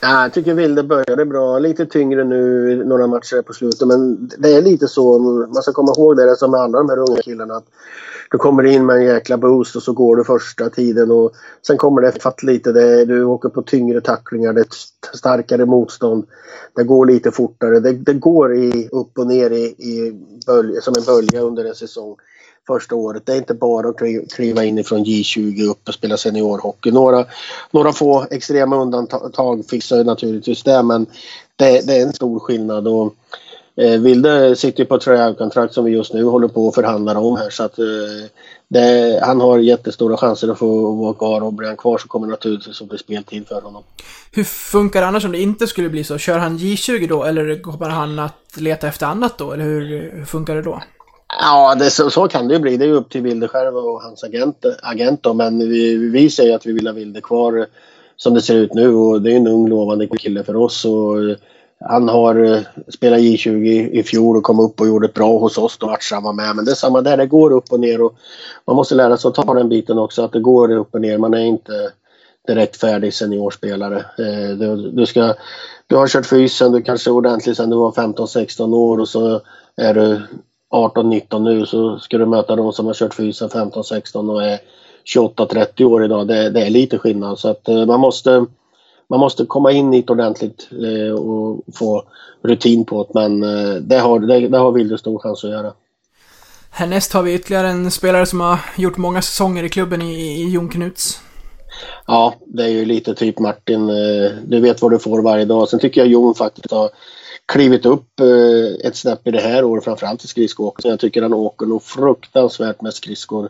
[0.00, 1.58] Ja, jag tycker Vilde började bra.
[1.58, 3.88] Lite tyngre nu några matcher på slutet.
[3.88, 5.18] Men det är lite så.
[5.18, 7.54] Man ska komma ihåg det som med alla de här unga killarna.
[7.54, 7.66] Att
[8.30, 11.10] du kommer in med en jäkla boost och så går du första tiden.
[11.10, 11.32] och
[11.66, 12.72] Sen kommer det fatt lite.
[12.72, 14.52] Det, du åker på tyngre tacklingar.
[14.52, 14.66] Det är
[15.16, 16.26] starkare motstånd.
[16.74, 17.80] Det går lite fortare.
[17.80, 21.74] Det, det går i, upp och ner i, i bölja, som en bölja under en
[21.74, 22.16] säsong
[22.66, 23.26] första året.
[23.26, 23.96] Det är inte bara att
[24.34, 26.90] kliva in ifrån J20 upp och spela seniorhockey.
[26.90, 27.24] Några,
[27.70, 31.06] några få extrema undantag fixar ju naturligtvis det men
[31.56, 32.88] det, det är en stor skillnad.
[32.88, 33.14] Och,
[33.76, 37.18] eh, Vilde sitter ju på ett tryout-kontrakt som vi just nu håller på att förhandla
[37.18, 37.84] om här så att eh,
[38.68, 42.26] det, han har jättestora chanser att få vara kvar och blir han kvar så kommer
[42.26, 43.82] det naturligtvis att bli speltid för honom.
[44.32, 46.18] Hur funkar det annars om det inte skulle bli så?
[46.18, 49.52] Kör han J20 då, eller kommer han att leta efter annat då?
[49.52, 50.82] Eller hur, hur funkar det då?
[51.28, 52.76] Ja, det, så, så kan det ju bli.
[52.76, 55.34] Det är ju upp till Wilde själv och hans agent, agent då.
[55.34, 57.64] Men vi, vi säger att vi vill ha Wilde kvar eh,
[58.16, 60.84] som det ser ut nu och det är en ung lovande kille för oss.
[60.84, 61.36] Och eh,
[61.80, 65.58] han har eh, spelat J20 i fjol och kom upp och gjorde ett bra hos
[65.58, 66.56] oss då matchen han var med.
[66.56, 68.14] Men det är samma där, det går upp och ner och
[68.66, 71.18] man måste lära sig att ta den biten också att det går upp och ner.
[71.18, 71.90] Man är inte
[72.46, 74.04] direkt färdig seniorspelare.
[74.58, 75.34] Du, du, ska,
[75.86, 79.40] du har kört fysen, du kanske är ordentlig du var 15-16 år och så
[79.76, 80.22] är du
[80.72, 84.58] 18-19 nu så ska du möta de som har kört fysen 15-16 och är
[85.14, 86.28] 28-30 år idag.
[86.28, 88.46] Det, det är lite skillnad så att eh, man måste
[89.08, 92.02] man måste komma in det ordentligt eh, och få
[92.42, 95.72] rutin på det men eh, det har, det, det har Vilde stor chans att göra.
[96.70, 100.50] Härnäst har vi ytterligare en spelare som har gjort många säsonger i klubben i, i
[100.50, 101.20] Jon Knuts.
[102.06, 103.86] Ja, det är ju lite typ Martin.
[104.46, 105.68] Du vet vad du får varje dag.
[105.68, 106.90] Sen tycker jag Jon faktiskt har
[107.46, 110.90] klivit upp eh, ett snäpp i det här året, framförallt i skridskoåkning.
[110.90, 113.48] Jag tycker han åker nog fruktansvärt med skridskor.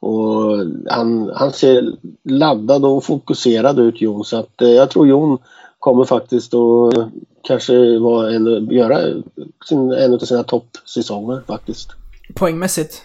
[0.00, 0.58] Och
[0.90, 1.92] han, han ser
[2.24, 4.24] laddad och fokuserad ut Jon.
[4.24, 5.38] Så att, eh, jag tror Jon
[5.78, 6.94] kommer faktiskt att
[7.42, 9.22] kanske vara en, göra
[9.68, 11.88] sin, en av sina toppsäsonger faktiskt.
[12.34, 13.02] Poängmässigt.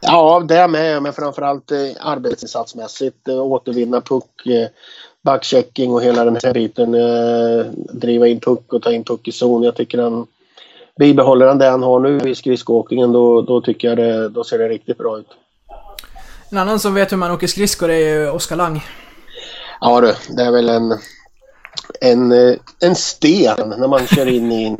[0.00, 1.02] Ja, det med.
[1.02, 3.28] Men framförallt eh, arbetsinsatsmässigt.
[3.28, 4.68] Eh, återvinna puck, eh,
[5.24, 6.94] backchecking och hela den här biten.
[6.94, 9.62] Eh, driva in puck och ta in puck i zon.
[9.62, 10.26] Jag tycker han...
[10.98, 14.58] Bibehåller han det han har nu i skridskoåkningen då, då tycker jag det, då ser
[14.58, 15.26] det riktigt bra ut.
[16.50, 18.84] En annan som vet hur man åker skridskor är ju Oskar Lang.
[19.80, 20.98] Ja du, det är väl en,
[22.00, 24.76] en, eh, en sten när man kör in i en...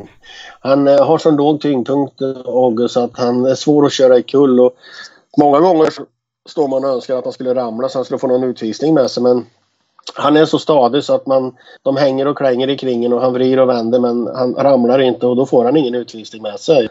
[0.60, 4.22] Han eh, har så låg tyngdpunkt, August, så att han är svår att köra i
[4.22, 4.60] kull.
[4.60, 4.72] Och
[5.38, 5.88] många gånger
[6.48, 9.10] står man och önskar att han skulle ramla så han skulle få någon utvisning med
[9.10, 9.22] sig.
[9.22, 9.46] Men
[10.14, 13.32] han är så stadig så att man, de hänger och klänger i kringen och han
[13.32, 16.88] vrider och vänder men han ramlar inte och då får han ingen utvisning med sig.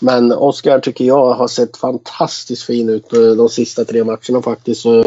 [0.00, 4.86] Men Oskar tycker jag har sett fantastiskt fin ut eh, de sista tre matcherna faktiskt.
[4.86, 5.04] Eh,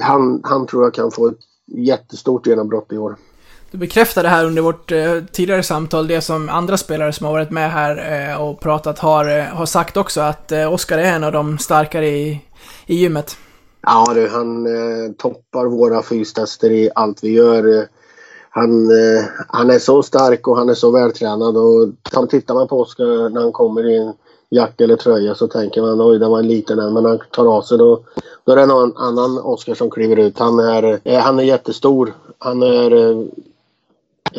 [0.00, 3.16] han, han tror jag kan få ett jättestort genombrott i år.
[3.70, 7.50] Du bekräftade här under vårt eh, tidigare samtal det som andra spelare som har varit
[7.50, 11.24] med här eh, och pratat har, eh, har sagt också, att eh, Oskar är en
[11.24, 12.40] av de starkare i,
[12.86, 13.36] i gymmet.
[13.88, 17.88] Ja du, han eh, toppar våra fystester i allt vi gör.
[18.50, 21.56] Han, eh, han är så stark och han är så vältränad.
[21.56, 24.12] Och tittar man på Oskar när han kommer i en
[24.50, 26.92] jacka eller tröja så tänker man oj, det var en liten en.
[26.92, 28.00] Men när han tar av sig då,
[28.44, 30.38] då är det någon annan Oskar som kliver ut.
[30.38, 32.14] Han är, eh, han är jättestor.
[32.38, 33.18] Han är eh,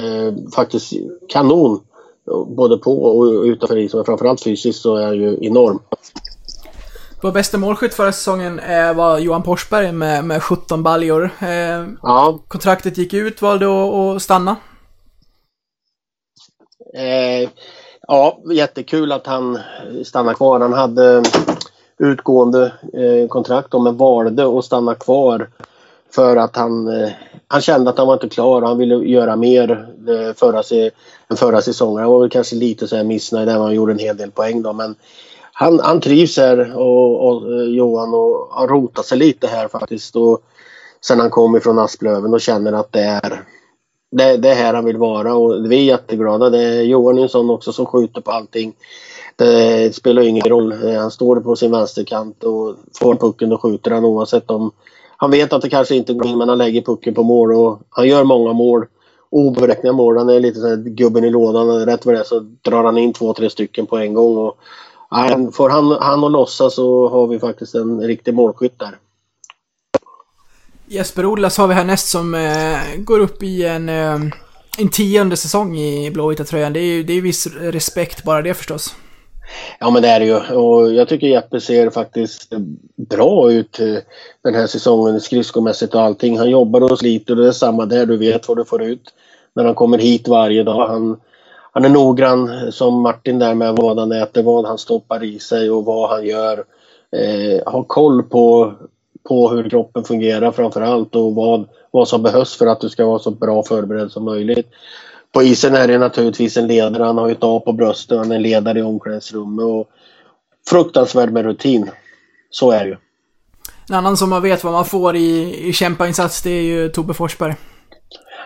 [0.04, 0.94] eh, faktiskt
[1.30, 1.80] kanon.
[2.48, 3.98] Både på och utanför isen.
[3.98, 5.80] Men framförallt fysiskt så är han ju enorm.
[7.28, 11.30] Vår bästa målskytt förra säsongen eh, var Johan Forsberg med, med 17 baljor.
[11.40, 14.56] Eh, Ja, kontraktet gick ut, valde att, att stanna.
[16.94, 17.50] Eh,
[18.08, 19.60] ja, jättekul att han
[20.06, 20.60] stannar kvar.
[20.60, 21.24] Han hade
[21.98, 25.50] utgående eh, kontrakt då, men valde att stanna kvar
[26.12, 27.10] för att han, eh,
[27.48, 30.92] han kände att han var inte klar och han ville göra mer eh, förra, se,
[31.28, 32.04] än förra säsongen.
[32.04, 34.62] Han var väl kanske lite så här missnöjd där han gjorde en hel del poäng
[34.62, 34.96] då, men
[35.60, 40.16] han, han trivs här och, och eh, Johan och har rotat sig lite här faktiskt.
[40.16, 40.40] Och
[41.02, 43.44] sen han kom ifrån Asplöven och känner att det är
[44.12, 46.50] det, det är här han vill vara och vi är jätteglada.
[46.50, 48.74] Det är Johan är en sån också som skjuter på allting.
[49.36, 50.74] Det spelar ingen roll.
[50.98, 54.72] Han står på sin vänsterkant och får pucken och skjuter han oavsett om...
[55.18, 57.80] Han vet att det kanske inte går in men han lägger pucken på mål och
[57.90, 58.86] han gör många mål.
[59.30, 60.18] Oberäkneliga mål.
[60.18, 61.86] Han är lite såhär gubben i lådan.
[61.86, 64.38] Rätt vad det är så drar han in två, tre stycken på en gång.
[64.38, 64.58] Och,
[65.12, 68.98] nej, får han, han att lossa så har vi faktiskt en riktig målskytt där.
[70.90, 74.20] Jesper Odlas har vi härnäst som eh, går upp i en, eh,
[74.78, 76.74] en tionde säsong i blåvita tröjan.
[76.74, 78.96] Det är ju det är viss respekt bara det förstås.
[79.80, 82.54] Ja men det är det ju och jag tycker Jeppe ser faktiskt
[82.96, 83.96] bra ut eh,
[84.44, 86.38] den här säsongen skridskomässigt och allting.
[86.38, 88.06] Han jobbar och sliter och det är samma där.
[88.06, 89.14] Du vet vad du får ut
[89.54, 90.88] när han kommer hit varje dag.
[90.88, 91.20] Han,
[91.78, 95.72] han är noggrann som Martin där med vad han äter, vad han stoppar i sig
[95.72, 96.64] och vad han gör.
[97.12, 98.74] Eh, har koll på,
[99.30, 103.20] på hur kroppen fungerar framförallt och vad, vad som behövs för att du ska vara
[103.20, 104.68] så bra förberedd som möjligt.
[105.32, 107.04] På isen är det naturligtvis en ledare.
[107.04, 108.18] Han har ju ett A på bröstet.
[108.18, 109.66] Han är ledare i omklädningsrummet.
[109.66, 109.90] Och
[110.70, 111.92] fruktansvärd med rutin.
[112.50, 112.98] Så är det ju.
[113.90, 117.14] En annan som man vet vad man får i, i kämpainsats, det är ju Tobbe
[117.14, 117.56] Forsberg.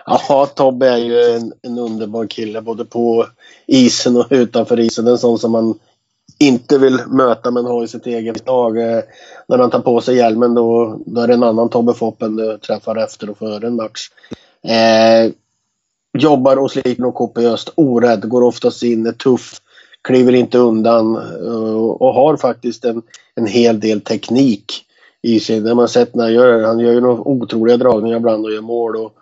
[0.06, 3.26] Ja, Tobbe är ju en, en underbar kille både på
[3.66, 5.06] isen och utanför isen.
[5.06, 5.78] En sån som man
[6.38, 8.78] inte vill möta men har i sitt eget lag.
[8.78, 9.02] Eh,
[9.48, 12.58] när han tar på sig hjälmen då, då är det en annan Tobbe Foppen du
[12.58, 14.10] träffar efter och före en match.
[14.62, 15.32] Eh,
[16.18, 19.60] jobbar och sliter och kopiöst, orädd, går oftast in, är tuff,
[20.02, 23.02] kliver inte undan eh, och har faktiskt en,
[23.34, 24.72] en hel del teknik
[25.22, 25.60] i sig.
[25.60, 26.66] Det man sett när han gör det.
[26.66, 28.96] Han gör ju några otroliga dragningar ibland och gör mål.
[28.96, 29.12] Och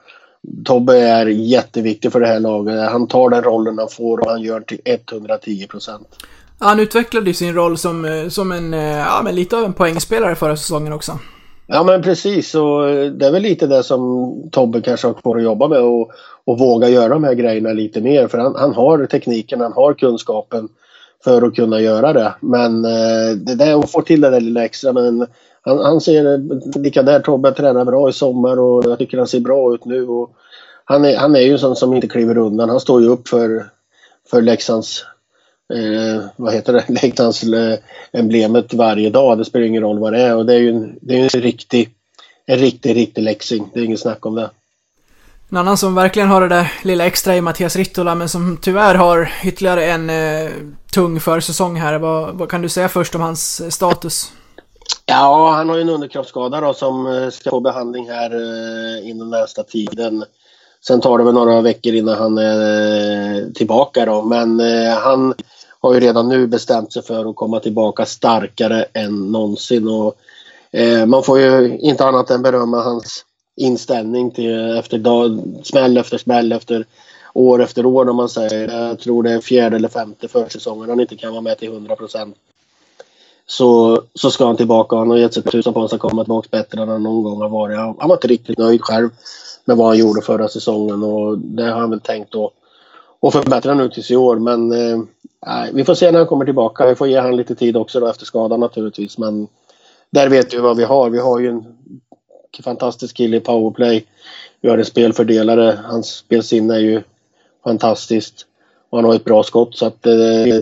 [0.64, 2.90] Tobbe är jätteviktig för det här laget.
[2.90, 6.08] Han tar den rollen han får och han gör till 110 procent.
[6.58, 9.72] Han utvecklade ju sin roll som, eh, som en, eh, ja men lite av en
[9.72, 11.18] poängspelare förra säsongen också.
[11.66, 15.42] Ja men precis och det är väl lite det som Tobbe kanske har kvar att
[15.42, 16.10] jobba med och,
[16.44, 19.94] och våga göra de här grejerna lite mer för han, han har tekniken, han har
[19.94, 20.68] kunskapen
[21.24, 22.34] för att kunna göra det.
[22.40, 25.26] Men eh, det där att få till det där lilla extra men
[25.62, 26.38] han, han ser
[26.78, 30.08] lika där Tobbe tränar bra i sommar och jag tycker han ser bra ut nu.
[30.08, 30.30] Och
[30.84, 32.68] han, är, han är ju en sån som inte kliver undan.
[32.68, 33.66] Han står ju upp för,
[34.30, 35.04] för Leksands
[35.74, 37.78] eh, vad heter det, Leksands eh,
[38.12, 39.38] emblemet varje dag.
[39.38, 41.42] Det spelar ingen roll vad det är och det är ju en, det är en
[41.42, 41.90] riktig,
[42.46, 43.70] en riktig, riktig Leksing.
[43.74, 44.50] Det är inget snack om det.
[45.50, 48.94] En annan som verkligen har det där lilla extra är Mattias Rittola, men som tyvärr
[48.94, 50.50] har ytterligare en eh,
[50.94, 51.98] tung försäsong här.
[51.98, 54.32] Vad, vad kan du säga först om hans status?
[55.06, 59.30] Ja, han har ju en underkroppsskada då som eh, ska få behandling här eh, inom
[59.30, 60.24] nästa tiden.
[60.86, 65.34] Sen tar det väl några veckor innan han är eh, tillbaka då, men eh, han
[65.80, 69.88] har ju redan nu bestämt sig för att komma tillbaka starkare än någonsin.
[69.88, 70.14] Och,
[70.70, 73.24] eh, man får ju inte annat än berömma hans
[73.56, 76.84] inställning till efter dag, smäll efter smäll efter
[77.34, 78.88] år efter år om man säger.
[78.88, 81.96] Jag tror det är fjärde eller femte försäsongen han inte kan vara med till 100
[81.96, 82.36] procent.
[83.50, 84.96] Så, så ska han tillbaka.
[84.96, 87.22] Han har gett sig tusan på att han ska komma tillbaka bättre än han någon
[87.22, 87.78] gång har varit.
[87.78, 89.08] Han, han var inte riktigt nöjd själv
[89.64, 92.52] med vad han gjorde förra säsongen och det har han väl tänkt att,
[93.20, 94.36] att förbättra nu tills i år.
[94.36, 94.98] Men eh,
[95.72, 96.86] vi får se när han kommer tillbaka.
[96.86, 99.18] Vi får ge han lite tid också då efter skadan naturligtvis.
[99.18, 99.48] Men
[100.10, 101.10] där vet vi vad vi har.
[101.10, 101.64] Vi har ju en
[102.64, 104.06] fantastisk kille i powerplay.
[104.60, 105.78] Vi har en spelfördelare.
[105.84, 107.02] Hans spelsinne är ju
[107.64, 108.46] fantastiskt.
[108.90, 110.60] Och han har ett bra skott så att eh,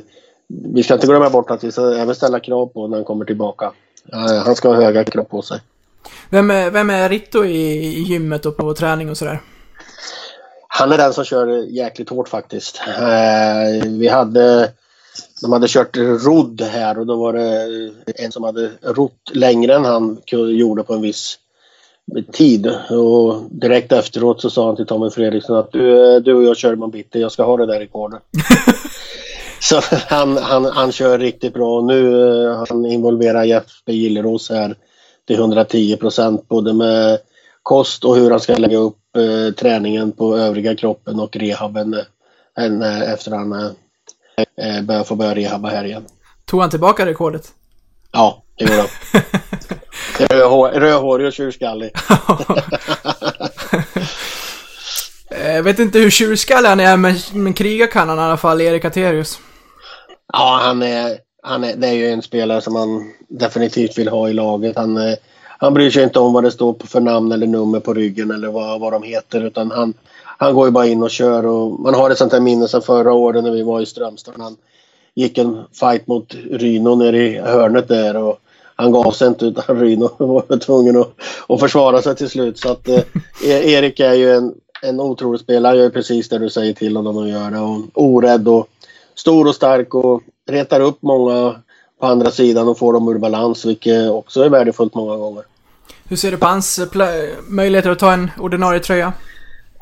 [0.48, 3.24] vi ska inte glömma bort att vi ska även ställa krav på när han kommer
[3.24, 3.72] tillbaka.
[4.12, 5.60] Eh, han ska ha höga krav på sig.
[6.30, 9.40] Vem är, vem är Ritto i, i gymmet och på träning och sådär?
[10.68, 12.80] Han är den som kör jäkligt hårt faktiskt.
[12.98, 14.72] Eh, vi hade
[15.42, 19.84] de hade kört rodd här och då var det en som hade rott längre än
[19.84, 21.38] han gjorde på en viss
[22.32, 22.66] tid.
[22.90, 26.76] Och direkt efteråt så sa han till Tommy Fredriksson att du, du och jag kör
[26.76, 28.22] man bitti, jag ska ha det där rekordet.
[29.68, 31.80] så han, han, han kör riktigt bra.
[31.80, 34.76] Nu eh, han involverar Jesper Gilleros här
[35.26, 37.18] till 110 procent både med
[37.62, 41.94] kost och hur han ska lägga upp eh, träningen på övriga kroppen och rehaben
[42.58, 46.04] eh, efter han eh, börjar få börja rehabba här igen.
[46.44, 47.48] Tog han tillbaka rekordet?
[48.12, 49.22] Ja, det gjorde han.
[50.80, 51.90] Rödhårig och tjurskallig.
[55.30, 58.60] Jag vet inte hur tjurskallig han är, men, men kriga kan han i alla fall,
[58.60, 59.40] Erik Aterius.
[60.32, 64.28] Ja, han är, han är, det är ju en spelare som man definitivt vill ha
[64.28, 64.76] i laget.
[64.76, 65.14] Han, eh,
[65.58, 68.48] han bryr sig inte om vad det står för namn eller nummer på ryggen eller
[68.48, 69.94] vad, vad de heter utan han,
[70.38, 72.82] han går ju bara in och kör och man har ett sånt här minne sedan
[72.82, 74.34] förra året när vi var i Strömstad.
[74.38, 74.56] Han
[75.14, 78.38] gick en fight mot Ryno nere i hörnet där och
[78.76, 81.14] han gav sig inte utan Ryno var tvungen att,
[81.48, 82.58] att försvara sig till slut.
[82.58, 83.02] Så att eh,
[83.44, 85.70] e-, Erik är ju en, en otrolig spelare.
[85.70, 87.62] Han gör precis det du säger till honom att göra.
[87.62, 88.68] Och orädd och
[89.18, 91.54] stor och stark och retar upp många
[92.00, 95.42] på andra sidan och får dem ur balans, vilket också är värdefullt många gånger.
[96.08, 96.80] Hur ser du på hans
[97.48, 99.12] möjligheter att ta en ordinarie tröja?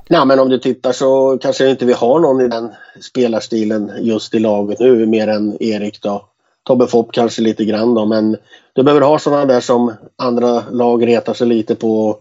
[0.08, 2.70] Nej, men om du tittar så kanske inte vi har någon i den
[3.00, 6.24] spelarstilen just i laget nu mer än Erik då.
[6.62, 8.36] Tobbe Fopp kanske lite grann då, men
[8.72, 12.18] du behöver ha sådana där som andra lag retar sig lite på.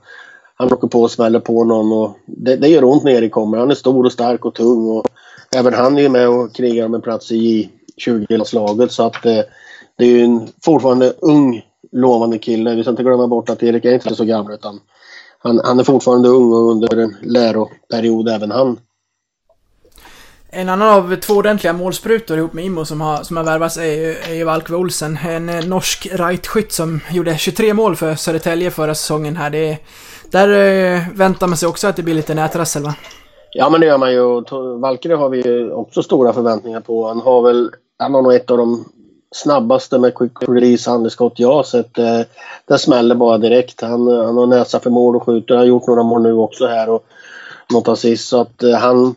[0.56, 3.58] Han åker på och smäller på någon och det, det gör ont när Erik kommer.
[3.58, 5.08] Han är stor och stark och tung och
[5.56, 7.70] även han är med och krigar om en plats i
[8.06, 9.42] 20-landslaget Så att eh,
[9.98, 12.76] det är ju en fortfarande ung, lovande kille.
[12.76, 14.80] Vi ska inte glömma bort att Erik är inte så gammal utan
[15.40, 18.80] han, han är fortfarande ung och under en läroperiod även han.
[20.50, 23.84] En annan av två ordentliga målsprutor ihop med Immo som har, som har värvats är
[23.84, 25.20] ju, är ju Valkve Olsen.
[25.28, 29.50] En eh, norsk rightskytt som gjorde 23 mål för Södertälje förra säsongen här.
[29.50, 29.78] Det,
[30.32, 32.96] där eh, väntar man sig också att det blir lite nätrassel va?
[33.58, 34.44] Ja men det gör man ju.
[34.80, 37.08] Valkyrie har vi ju också stora förväntningar på.
[37.08, 38.86] Han har väl, han har nog ett av de
[39.36, 41.98] snabbaste med quick release handskott, jag har sett.
[41.98, 42.22] Eh,
[42.68, 43.82] det smäller bara direkt.
[43.82, 45.54] Han, han har näsa för mål och skjuter.
[45.54, 47.06] Han har gjort några mål nu också här och
[47.74, 48.28] något assist.
[48.28, 49.16] Så att eh, han,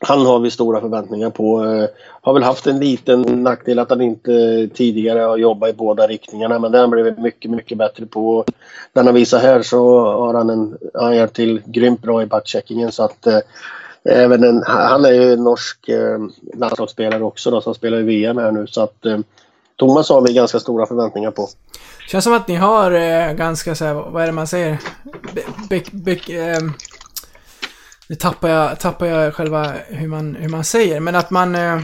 [0.00, 1.64] han har vi stora förväntningar på.
[1.64, 1.88] Eh,
[2.20, 6.58] har väl haft en liten nackdel att han inte tidigare har jobbat i båda riktningarna
[6.58, 8.44] men det har han blivit mycket, mycket bättre på.
[8.92, 12.92] Den han visar här så har han en, han är till grymt bra i backcheckingen
[12.92, 13.38] så att eh,
[14.04, 16.18] även en, han är ju en norsk eh,
[16.54, 19.18] landslagsspelare också då som spelar i VM här nu så att eh,
[19.76, 21.48] Thomas har vi ganska stora förväntningar på.
[22.08, 24.78] Känns som att ni har eh, ganska så här, vad är det man säger?
[25.34, 26.60] Be, be, be, eh,
[28.08, 31.54] nu tappar jag, tappar jag själva hur man, hur man säger, men att man...
[31.54, 31.80] Eh,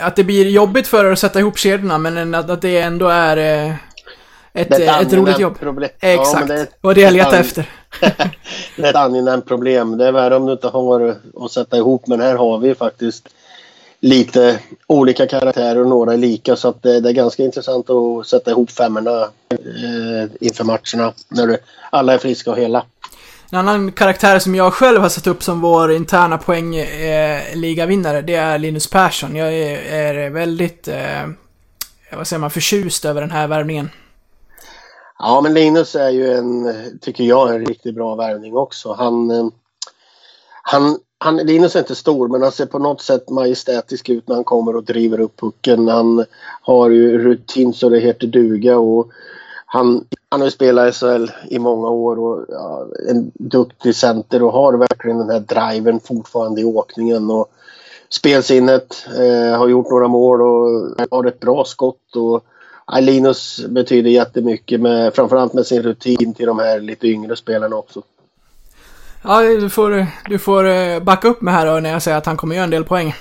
[0.00, 3.08] att det blir jobbigt för er att sätta ihop kedjorna, men att, att det ändå
[3.08, 3.74] är eh,
[4.54, 5.58] ett, Det är eh, ett roligt jobb.
[5.58, 5.90] Problem.
[6.00, 6.38] Ja, Exakt.
[6.38, 7.70] men det är var det jag ett letade efter.
[8.76, 9.98] det är ett angenämt problem.
[9.98, 13.28] Det är värre om du inte har att sätta ihop men här har vi faktiskt
[14.00, 18.26] lite olika karaktärer och några är lika så att det, det är ganska intressant att
[18.26, 21.58] sätta ihop femmorna eh, inför matcherna när du,
[21.90, 22.84] alla är friska och hela.
[23.54, 28.34] En annan karaktär som jag själv har satt upp som vår interna poängligavinnare, eh, det
[28.34, 29.36] är Linus Persson.
[29.36, 31.28] Jag är, är väldigt, eh,
[32.16, 33.90] vad säger man, förtjust över den här värvningen.
[35.18, 38.92] Ja, men Linus är ju en, tycker jag, en riktigt bra värvning också.
[38.92, 39.46] Han, eh,
[40.62, 44.34] han, han, Linus är inte stor, men han ser på något sätt majestätisk ut när
[44.34, 45.88] han kommer och driver upp pucken.
[45.88, 46.24] Han
[46.62, 49.10] har ju rutin så det heter duga och
[49.66, 50.04] han,
[50.34, 54.52] han har ju spelat i SHL i många år och ja, en duktig center och
[54.52, 57.30] har verkligen den här driven fortfarande i åkningen.
[57.30, 57.46] Och
[58.08, 62.16] spelsinnet, eh, har gjort några mål och har ett bra skott.
[62.16, 62.44] Och,
[62.86, 67.76] ja, Linus betyder jättemycket, med, framförallt med sin rutin till de här lite yngre spelarna
[67.76, 68.02] också.
[69.24, 72.26] Ja, du får, du får eh, backa upp mig här då när jag säger att
[72.26, 73.14] han kommer göra en del poäng.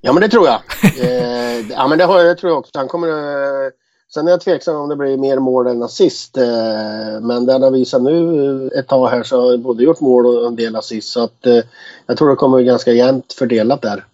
[0.00, 0.60] Ja, men det tror jag.
[1.00, 2.70] eh, ja, men det, har, det tror jag också.
[2.74, 3.70] Han kommer, eh,
[4.14, 6.36] sen är jag tveksam om det blir mer mål än assist.
[6.36, 10.00] Eh, men det han har visat nu ett tag här så har han både gjort
[10.00, 11.08] mål och en del assist.
[11.08, 11.58] Så att, eh,
[12.06, 14.04] jag tror det kommer bli ganska jämnt fördelat där.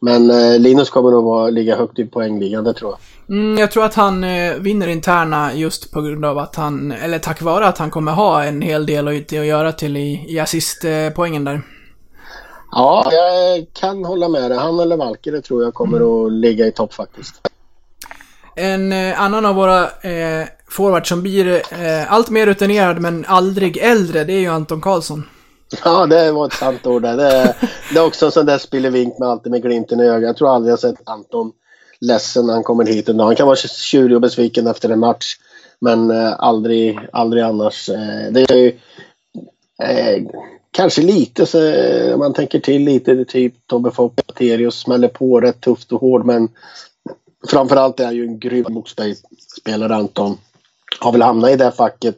[0.00, 3.36] Men eh, Linus kommer nog vara, ligga högt i poängligan, det tror jag.
[3.36, 7.18] Mm, jag tror att han eh, vinner interna just på grund av att han, eller
[7.18, 10.38] tack vare att han kommer ha en hel del att, att göra till i, i
[10.38, 11.62] assistpoängen där.
[12.70, 14.58] Ja, jag kan hålla med dig.
[14.58, 17.48] Han eller Valkyrie tror jag kommer att ligga i topp faktiskt.
[18.58, 23.76] En eh, annan av våra eh, forwards som blir eh, allt mer rutinerad men aldrig
[23.76, 25.24] äldre, det är ju Anton Karlsson.
[25.84, 27.16] Ja, det var ett sant ord där.
[27.16, 27.54] Det är,
[27.92, 30.22] det är också en sån där spillevink med alltid med glimten i ögat.
[30.22, 31.52] Jag tror aldrig jag sett Anton
[32.00, 33.24] ledsen när han kommer hit en dag.
[33.24, 35.36] Han kan vara tjurig och besviken efter en match.
[35.80, 37.88] Men eh, aldrig, aldrig annars.
[37.88, 38.68] Eh, det är ju
[39.82, 40.22] eh,
[40.70, 41.58] kanske lite så
[42.14, 46.24] om man tänker till lite typ Tobbe Fopp, Terius smäller på rätt tufft och hård
[46.24, 46.48] men
[47.46, 50.38] framförallt är han ju en grym boxplayspelare, Anton.
[51.00, 52.16] Har väl hamnat i det facket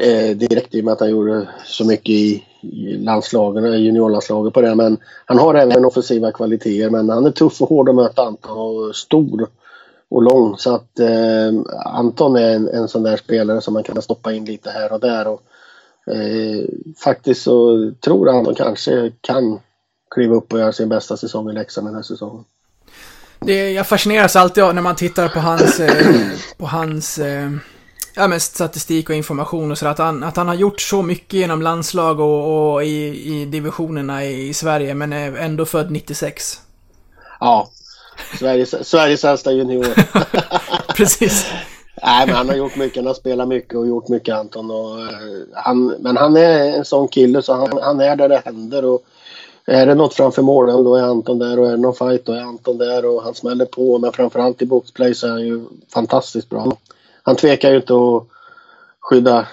[0.00, 4.54] eh, direkt i och med att han gjorde så mycket i, i landslagen, eh, juniorlandslaget
[4.54, 4.74] på det.
[4.74, 6.90] Men han har även offensiva kvaliteter.
[6.90, 9.48] Men han är tuff och hård att möta Anton och stor
[10.08, 10.56] och lång.
[10.58, 11.52] Så att eh,
[11.84, 15.00] Anton är en, en sån där spelare som man kan stoppa in lite här och
[15.00, 15.28] där.
[15.28, 15.42] Och,
[16.14, 16.64] eh,
[17.04, 19.60] faktiskt så tror jag Anton kanske kan
[20.14, 22.44] kliva upp och göra sin bästa säsong i Leksand den här säsongen.
[23.40, 26.06] Det, jag fascineras alltid av när man tittar på hans, eh,
[26.58, 27.50] på hans eh,
[28.14, 31.32] ja, men statistik och information och så att han, att han har gjort så mycket
[31.32, 36.60] genom landslag och, och i, i divisionerna i, i Sverige men är ändå född 96.
[37.40, 37.70] Ja,
[38.38, 39.86] Sveriges, Sveriges äldsta junior.
[40.96, 41.46] Precis.
[42.02, 42.96] Nej, men han har gjort mycket.
[42.96, 44.70] Han har spelat mycket och gjort mycket Anton.
[44.70, 45.08] Och, eh,
[45.54, 48.84] han, men han är en sån kille så han, han är där det händer.
[48.84, 49.04] Och
[49.66, 52.32] är det något framför målen då är Anton där och är det någon fight då
[52.32, 53.98] är Anton där och han smäller på.
[53.98, 55.64] Men framförallt i boxplay så är han ju
[55.94, 56.76] fantastiskt bra.
[57.22, 58.26] Han tvekar ju inte att
[59.00, 59.46] skydda,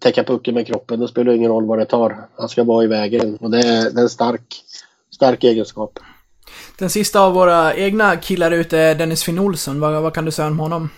[0.00, 1.00] täcka pucken med kroppen.
[1.00, 2.28] Det spelar ingen roll vad det tar.
[2.36, 4.64] Han ska vara i vägen och det är, det är en stark,
[5.14, 5.98] stark egenskap.
[6.78, 9.80] Den sista av våra egna killar ute är Dennis Finn Olsson.
[9.80, 10.90] Vad, vad kan du säga om honom?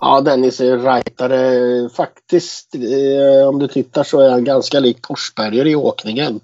[0.00, 1.88] Ja, Dennis är rightare.
[1.88, 6.40] Faktiskt, eh, om du tittar så är han ganska lik Korsberger i åkningen.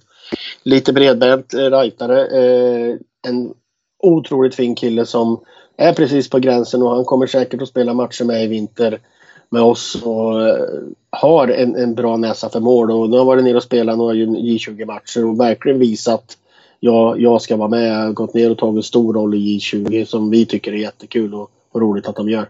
[0.62, 2.26] Lite bredbent eh, rightare.
[2.26, 2.97] Eh,
[3.28, 3.55] en
[4.03, 5.41] otroligt fin kille som
[5.76, 9.01] är precis på gränsen och han kommer säkert att spela matcher med i vinter
[9.51, 10.64] med oss och eh,
[11.11, 12.91] har en, en bra näsa för mål.
[12.91, 16.39] Och nu har varit nere och spelat några J20-matcher och verkligen visat
[16.80, 17.91] jag, jag ska vara med.
[17.91, 21.35] Jag har gått ner och tagit stor roll i J20 som vi tycker är jättekul
[21.35, 22.49] och, och roligt att de gör.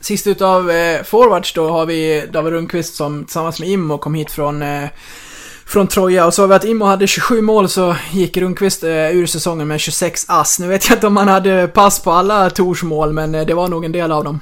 [0.00, 4.30] Sist utav eh, forwards då har vi David Rundqvist som tillsammans med Immo kom hit
[4.30, 4.88] från, eh,
[5.66, 6.26] från Troja.
[6.26, 9.68] Och så har vi att Immo hade 27 mål så gick Rundqvist eh, ur säsongen
[9.68, 10.58] med 26 ass.
[10.58, 13.54] Nu vet jag inte om han hade pass på alla Tors mål, men eh, det
[13.54, 14.40] var nog en del av dem.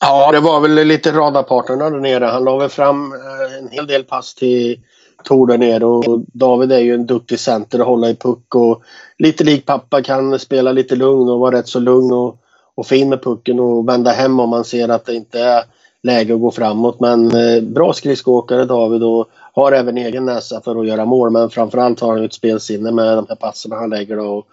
[0.00, 2.24] Ja, det var väl lite radarpartnerna där nere.
[2.24, 4.80] Han la väl fram eh, en hel del pass till
[5.24, 8.82] Tor där nere och David är ju en duktig center att hålla i puck och
[9.18, 12.36] lite lik pappa kan spela lite lugn och vara rätt så lugn och,
[12.74, 15.64] och fin med pucken och vända hem om man ser att det inte är
[16.02, 17.00] läge att gå framåt.
[17.00, 21.50] Men eh, bra skridskoåkare David och har även egen näsa för att göra mål men
[21.50, 24.18] framförallt har han ett spelsinne med de här passen han lägger.
[24.18, 24.46] Och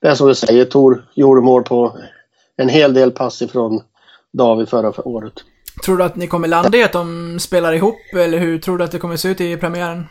[0.00, 1.96] det är som du säger, Tor gjorde mål på
[2.56, 3.82] en hel del pass ifrån
[4.32, 5.34] David förra året.
[5.84, 8.84] Tror du att ni kommer landa i att de spelar ihop, eller hur tror du
[8.84, 10.04] att det kommer se ut i premiären?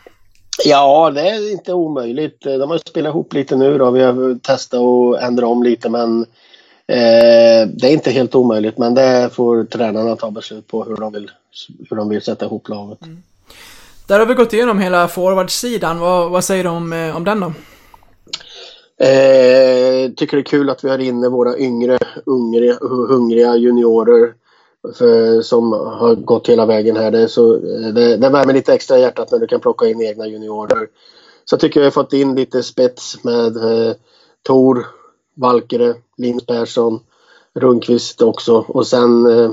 [0.64, 2.40] Ja, det är inte omöjligt.
[2.40, 3.90] De har spelat ihop lite nu då.
[3.90, 6.20] Vi har testat och ändra om lite men
[6.86, 8.78] eh, det är inte helt omöjligt.
[8.78, 11.30] Men det får tränarna ta beslut på hur de vill,
[11.90, 13.02] hur de vill sätta ihop laget.
[13.02, 13.22] Mm.
[14.06, 16.00] Där har vi gått igenom hela forwardsidan.
[16.00, 17.46] Vad, vad säger du om, eh, om den då?
[19.04, 24.34] Eh, tycker det är kul att vi har inne våra yngre, hungriga, hungriga juniorer
[24.94, 27.10] för, som har gått hela vägen här.
[27.10, 30.02] Det, så, eh, det, det värmer lite extra i hjärtat när du kan plocka in
[30.02, 30.88] egna juniorer.
[31.44, 33.94] Så jag tycker vi har fått in lite spets med eh,
[34.42, 34.86] Tor,
[35.36, 37.00] Valkere, Linus Persson,
[37.54, 38.64] Rundqvist också.
[38.68, 39.52] Och sen eh,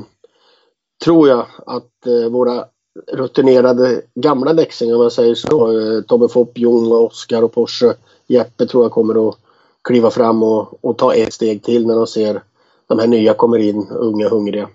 [1.03, 2.65] tror jag att eh, våra
[3.11, 5.79] rutinerade gamla däcksingar om man säger så.
[5.79, 7.93] Eh, Tobbe Fopp, Jon, Oskar och Porsche.
[8.27, 9.35] Jeppe tror jag kommer att
[9.83, 12.41] kliva fram och, och ta ett steg till när de ser
[12.87, 14.69] de här nya kommer in, unga hungriga.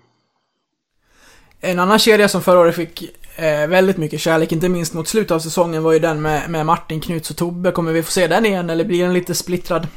[1.59, 3.03] En annan kedja som förra året fick
[3.35, 6.65] eh, väldigt mycket kärlek, inte minst mot slutet av säsongen, var ju den med, med
[6.65, 7.71] Martin, Knuts och Tobbe.
[7.71, 9.87] Kommer vi få se den igen eller blir den lite splittrad?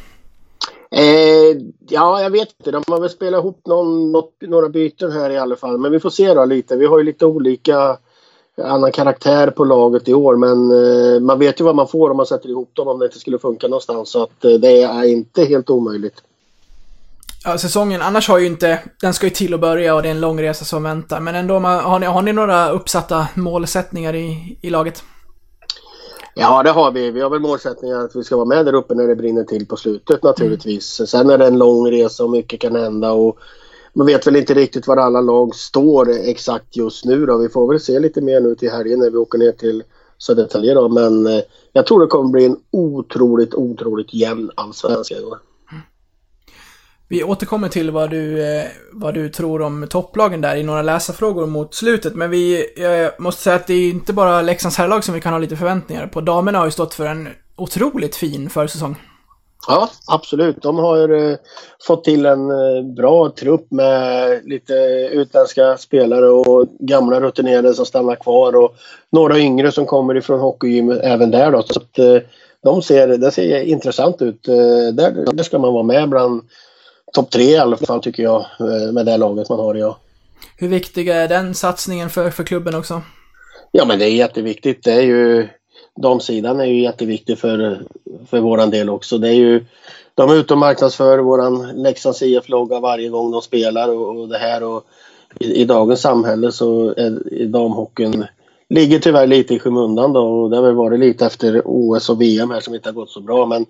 [0.90, 2.70] Eh, ja, jag vet inte.
[2.70, 5.78] De har väl spelat ihop någon, något, några byten här i alla fall.
[5.78, 6.76] Men vi får se då lite.
[6.76, 7.98] Vi har ju lite olika
[8.58, 10.36] annan karaktär på laget i år.
[10.36, 13.06] Men eh, man vet ju vad man får om man sätter ihop dem om det
[13.06, 14.10] inte skulle funka någonstans.
[14.10, 16.22] Så att eh, det är inte helt omöjligt.
[17.44, 20.10] Ja, säsongen annars har ju inte, den ska ju till att börja och det är
[20.10, 21.20] en lång resa som väntar.
[21.20, 25.02] Men ändå, har ni, har ni några uppsatta målsättningar i, i laget?
[26.34, 27.10] Ja, det har vi.
[27.10, 29.66] Vi har väl målsättningar att vi ska vara med där uppe när det brinner till
[29.66, 31.00] på slutet naturligtvis.
[31.00, 31.06] Mm.
[31.06, 33.38] Sen är det en lång resa och mycket kan hända och
[33.92, 37.38] man vet väl inte riktigt var alla lag står exakt just nu då.
[37.38, 39.82] Vi får väl se lite mer nu till helgen när vi åker ner till
[40.18, 40.88] Södertälje då.
[40.88, 45.38] Men eh, jag tror det kommer bli en otroligt, otroligt jämn allsvenska i år.
[47.08, 51.46] Vi återkommer till vad du, eh, vad du tror om topplagen där i några läsarfrågor
[51.46, 52.14] mot slutet.
[52.14, 52.64] Men vi,
[53.18, 56.06] måste säga att det är inte bara Leksands herrlag som vi kan ha lite förväntningar
[56.06, 56.20] på.
[56.20, 58.96] Damerna har ju stått för en otroligt fin försäsong.
[59.68, 60.62] Ja, absolut.
[60.62, 61.36] De har eh,
[61.86, 64.74] fått till en eh, bra trupp med lite
[65.12, 68.74] utländska spelare och gamla rutinerade som stannar kvar och
[69.10, 71.62] några yngre som kommer ifrån hockeygym även där då.
[71.62, 72.18] Så att, eh,
[72.62, 74.42] de ser, det ser intressant ut.
[74.92, 76.42] Där, där ska man vara med bland
[77.12, 78.46] topp tre i alla fall tycker jag
[78.92, 79.96] med det laget man har idag.
[80.56, 83.02] Hur viktig är den satsningen för, för klubben också?
[83.70, 84.84] Ja men det är jätteviktigt.
[84.84, 85.48] Det är ju
[86.00, 87.82] damsidan är ju jätteviktig för,
[88.26, 89.18] för våran del också.
[89.18, 89.64] Det är ju,
[90.14, 94.38] de är ute och marknadsför våran Leksands IF-logga varje gång de spelar och, och det
[94.38, 94.84] här och
[95.40, 98.26] i, i, dagens samhälle så är damhockeyn
[98.68, 102.20] ligger tyvärr lite i skymundan då och det har väl varit lite efter OS och
[102.20, 103.66] VM här som inte har gått så bra men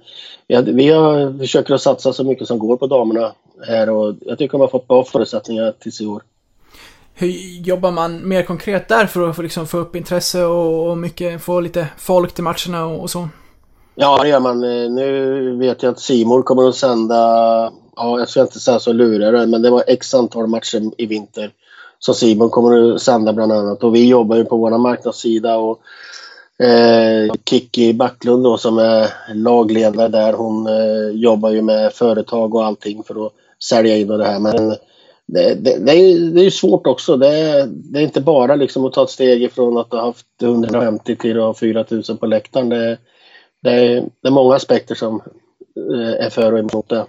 [0.46, 3.32] ja, vi har, försöker att satsa så mycket som går på damerna
[3.66, 6.22] här och jag tycker de har fått bra förutsättningar tills i år.
[7.22, 7.30] Hur
[7.66, 11.60] jobbar man mer konkret där för att liksom få upp intresse och, och mycket, få
[11.60, 13.28] lite folk till matcherna och, och så?
[13.94, 14.64] Ja, det gör man.
[14.64, 17.14] Eh, nu vet jag att Simor kommer att sända,
[17.96, 21.50] ja jag ska inte säga så lurar men det var x antal matcher i vinter
[21.98, 23.84] som Simon kommer att sända bland annat.
[23.84, 25.80] Och vi jobbar ju på vår marknadssida och
[26.64, 32.64] eh, Kiki Backlund då som är lagledare där hon eh, jobbar ju med företag och
[32.64, 34.38] allting för att sälja in och det här.
[34.38, 34.76] Men
[35.32, 37.16] det, det, det, är, det är svårt också.
[37.16, 40.26] Det är, det är inte bara liksom att ta ett steg ifrån att ha haft
[40.42, 42.68] 150 till att ha 4000 på läktaren.
[42.68, 42.98] Det,
[43.62, 45.22] det, är, det är många aspekter som
[45.94, 47.06] eh, är för och emot det.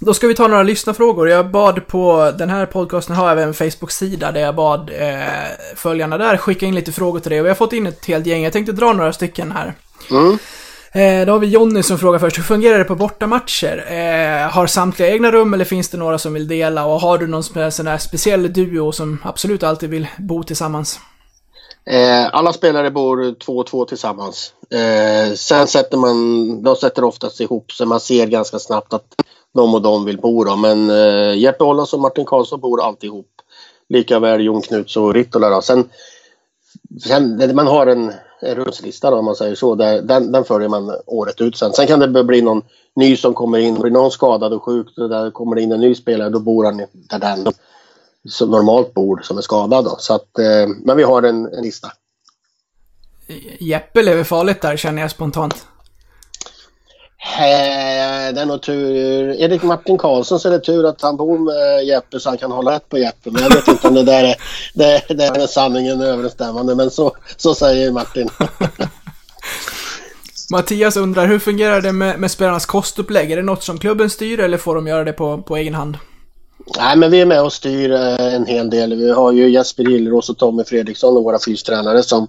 [0.00, 1.28] Då ska vi ta några lyssnarfrågor.
[1.28, 6.18] Jag bad på den här podcasten har även en Facebook-sida där jag bad eh, följarna
[6.18, 8.42] där skicka in lite frågor till dig och vi har fått in ett helt gäng.
[8.42, 9.74] Jag tänkte dra några stycken här.
[10.10, 10.38] Mm.
[10.94, 13.84] Eh, då har vi Jonny som frågar först, hur fungerar det på bortamatcher?
[13.92, 16.84] Eh, har samtliga egna rum eller finns det några som vill dela?
[16.86, 20.98] Och har du någon sån här- speciell duo som absolut alltid vill bo tillsammans?
[21.86, 24.52] Eh, alla spelare bor två och två tillsammans.
[24.70, 29.06] Eh, sen sätter man, de sätter oftast ihop så man ser ganska snabbt att
[29.54, 30.56] de och de vill bo då.
[30.56, 33.26] Men eh, Jeppe Hollands och Martin Karlsson bor alltid ihop.
[33.88, 35.62] Likaväl Jon Knuts och Rittola då.
[35.62, 35.88] Sen,
[37.08, 38.12] sen man har en,
[38.44, 39.74] en rumslista då om man säger så.
[39.74, 41.72] Där, den, den följer man året ut sen.
[41.72, 42.62] Sen kan det bli någon
[42.96, 43.80] ny som kommer in.
[43.80, 46.64] Blir någon skadad och sjuk, då där kommer det in en ny spelare, då bor
[46.64, 47.52] han där den
[48.28, 49.84] som normalt bor som är skadad.
[49.84, 49.96] Då.
[49.98, 51.88] Så att, eh, men vi har en, en lista.
[53.58, 55.66] Jeppe lever farligt där känner jag spontant.
[57.24, 59.40] Äh, det är nog tur.
[59.40, 62.50] Erik Martin Karlsson så är det tur att han bor med Jeppe så han kan
[62.50, 63.30] hålla rätt på Jeppe.
[63.30, 64.36] Men jag vet inte om det där är,
[64.74, 66.74] det, det är sanningen överensstämmande.
[66.74, 68.28] Men så, så säger Martin.
[70.50, 73.32] Mattias undrar, hur fungerar det med, med spelarnas kostupplägg?
[73.32, 75.98] Är det något som klubben styr eller får de göra det på, på egen hand?
[76.66, 78.94] Nej, men vi är med och styr eh, en hel del.
[78.94, 82.28] Vi har ju Jesper Gillros och Tommy Fredriksson och våra fystränare som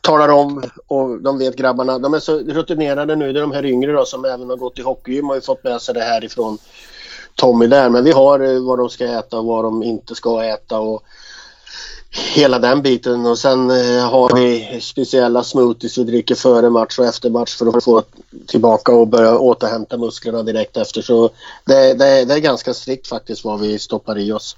[0.00, 1.98] talar om och de vet grabbarna.
[1.98, 3.32] De är så rutinerade nu.
[3.32, 5.64] Det är de här yngre då som även har gått i hockeygym har ju fått
[5.64, 6.58] med sig det här ifrån
[7.34, 7.90] Tommy där.
[7.90, 11.02] Men vi har eh, vad de ska äta och vad de inte ska äta och
[12.12, 13.26] hela den biten.
[13.26, 17.76] Och sen eh, har vi speciella smoothies vi dricker före match och efter match för
[17.76, 18.02] att få
[18.46, 21.02] tillbaka och börja återhämta musklerna direkt efter.
[21.02, 21.30] Så
[21.64, 24.56] det, det, det är ganska strikt faktiskt vad vi stoppar i oss.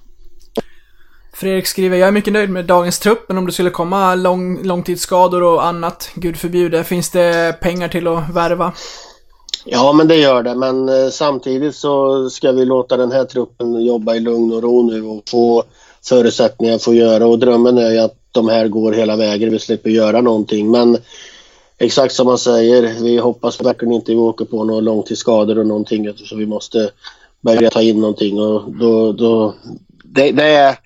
[1.32, 4.62] Fredrik skriver, jag är mycket nöjd med dagens trupp, men om det skulle komma lång,
[4.62, 8.72] långtidsskador och annat, gud förbjude, finns det pengar till att värva?
[9.64, 10.54] Ja, men det gör det.
[10.54, 14.82] Men eh, samtidigt så ska vi låta den här truppen jobba i lugn och ro
[14.82, 15.64] nu och få
[16.08, 17.26] förutsättningar för att göra.
[17.26, 19.50] Och drömmen är ju att de här går hela vägen.
[19.50, 20.70] Vi slipper göra någonting.
[20.70, 20.98] Men
[21.78, 26.12] exakt som man säger, vi hoppas verkligen inte vi åker på några långtidsskador och någonting.
[26.16, 26.90] Så vi måste
[27.40, 28.38] börja ta in någonting.
[28.40, 29.54] Och då, då,
[30.04, 30.78] det, det, är,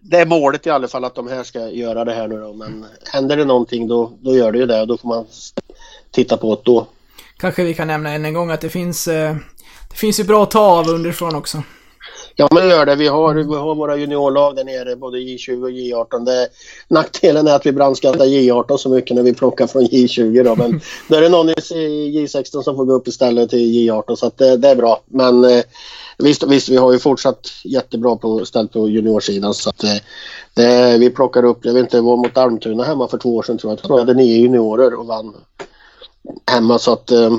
[0.00, 2.52] det är målet i alla fall att de här ska göra det här nu då.
[2.52, 4.80] Men händer det någonting då, då gör det ju det.
[4.80, 5.26] Och då får man
[6.10, 6.86] titta på det då.
[7.36, 9.36] Kanske vi kan nämna än en gång att det finns, eh,
[9.90, 11.62] det finns ju bra att ta av underifrån också.
[12.36, 12.94] Ja, men det gör det.
[12.94, 16.24] Vi har, vi har våra juniorlag där nere, både J20 och J18.
[16.24, 16.48] Det,
[16.88, 20.44] nackdelen är att vi brandskattar J18 så mycket när vi plockar från J20.
[20.44, 20.56] Då.
[20.56, 24.30] Men då är det någon i J16 som får gå upp istället till J18, så
[24.36, 25.00] det, det är bra.
[25.06, 25.62] Men eh,
[26.18, 29.54] visst, visst, vi har ju fortsatt jättebra på, ställt på juniorsidan.
[29.54, 29.96] Så att, eh,
[30.54, 33.58] det, vi plockar upp, jag vet inte, var mot Almtuna hemma för två år sedan
[33.58, 33.78] tror jag.
[33.78, 35.34] Jag tror jag hade nio juniorer och vann
[36.46, 36.78] hemma.
[36.78, 37.36] Så att eh,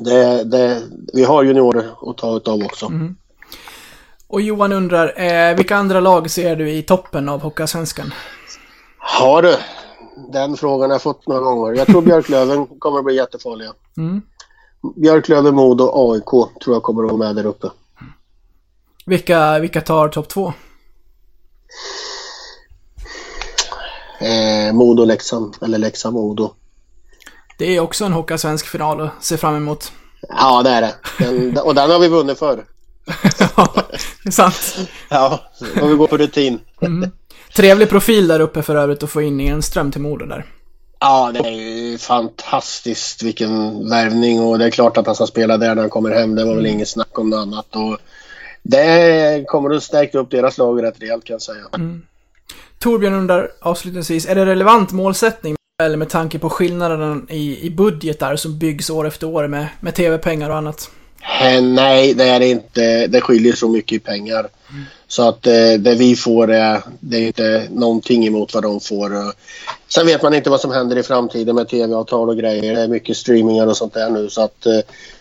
[0.00, 2.86] det, det, vi har juniorer att ta utav också.
[4.28, 8.14] Och Johan undrar, eh, vilka andra lag ser du i toppen av Hockeyallsvenskan?
[8.98, 9.56] Har du?
[10.32, 11.74] Den frågan har jag fått några gånger.
[11.74, 13.72] Jag tror Björklöven kommer att bli jättefarliga.
[13.96, 14.22] Mm.
[14.96, 17.70] Björklöven, Modo och AIK tror jag kommer att vara med där uppe.
[19.06, 20.52] Vilka, vilka tar topp två?
[24.20, 25.56] Eh, Modo, Leksand.
[25.62, 26.50] Eller Leksand, Modo.
[27.58, 29.92] Det är också en Hockeyallsvensk final att se fram emot.
[30.28, 30.94] Ja, det är det.
[31.18, 32.64] Den, och den har vi vunnit för.
[33.56, 33.68] Ja,
[34.22, 34.90] det är sant.
[35.08, 35.40] Ja,
[35.82, 36.60] och vi går på rutin.
[37.56, 40.44] Trevlig profil där uppe för övrigt att få in Enström till Modo där.
[41.00, 45.58] Ja, det är ju fantastiskt vilken värvning och det är klart att han ska spela
[45.58, 46.34] där när han kommer hem.
[46.34, 47.76] Det var väl inget snack om något annat.
[47.76, 47.98] Och
[48.62, 51.64] det kommer att stärka upp deras lag rätt rejält kan jag säga.
[52.78, 58.36] Torbjörn undrar avslutningsvis, är det relevant målsättning eller med tanke på skillnaden i, i budgetar
[58.36, 60.90] som byggs år efter år med, med tv-pengar och annat?
[61.22, 63.06] Eh, Nej, det är det inte.
[63.06, 64.48] Det skiljer så mycket i pengar.
[65.08, 69.10] Så att eh, det vi får är, det är inte någonting emot vad de får.
[69.88, 72.74] Sen vet man inte vad som händer i framtiden med tv-avtal och grejer.
[72.74, 74.78] Det är mycket streamingar och sånt där nu så att eh,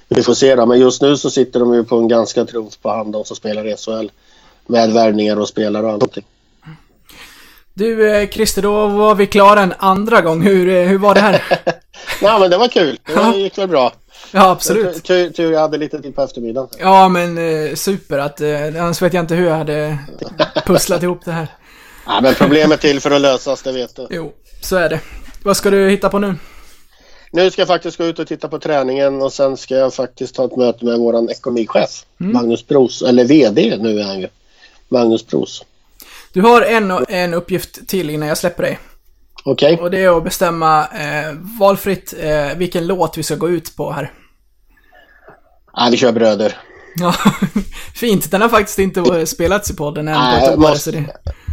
[0.10, 0.66] vi får se då.
[0.66, 3.36] Men just nu så sitter de ju på en ganska trumf på hand de som
[3.36, 4.08] spelar i SHL.
[4.68, 6.24] Med värvningar och spelare och allting.
[7.74, 10.42] Du Christer, då var vi klara en andra gång.
[10.42, 11.44] Hur, hur var det här?
[12.22, 13.00] Nej men det var kul.
[13.06, 13.94] Det gick väl bra.
[14.32, 15.04] Ja, absolut.
[15.04, 16.70] Tur, tur jag hade lite tid på eftermiddagen.
[16.80, 18.42] Ja, men eh, super att...
[18.42, 19.98] Eh, annars vet jag inte hur jag hade
[20.66, 21.48] pusslat ihop det här.
[22.06, 24.08] Ja, men problemet till för att lösas, det vet du.
[24.10, 25.00] Jo, så är det.
[25.44, 26.36] Vad ska du hitta på nu?
[27.32, 30.36] Nu ska jag faktiskt gå ut och titta på träningen och sen ska jag faktiskt
[30.36, 32.06] ta ett möte med våran ekonomichef.
[32.18, 34.28] Magnus Bros, eller VD nu är han ju.
[34.88, 35.66] Magnus Bros.
[36.34, 38.80] Du har en, en uppgift till innan jag släpper dig.
[39.52, 39.78] Okej?
[39.82, 43.92] Och det är att bestämma eh, valfritt eh, vilken låt vi ska gå ut på
[43.92, 44.12] här.
[45.74, 46.58] Ja, vi kör bröder.
[46.96, 47.14] Ja,
[47.96, 48.32] fint.
[48.32, 50.14] Den har faktiskt inte spelats i podden än.
[50.20, 51.06] Nej, måste- det,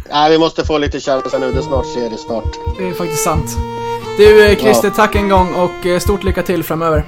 [0.09, 1.51] Ja, vi måste få lite känsla nu.
[1.51, 2.55] Det är snart seriestart.
[2.77, 3.57] det är faktiskt sant.
[4.17, 7.05] Du eh, Christer, tack en gång och eh, stort lycka till framöver.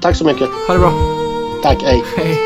[0.00, 0.48] Tack så mycket.
[0.66, 0.92] Ha det bra.
[1.62, 2.02] Tack, hej.
[2.16, 2.38] Hej.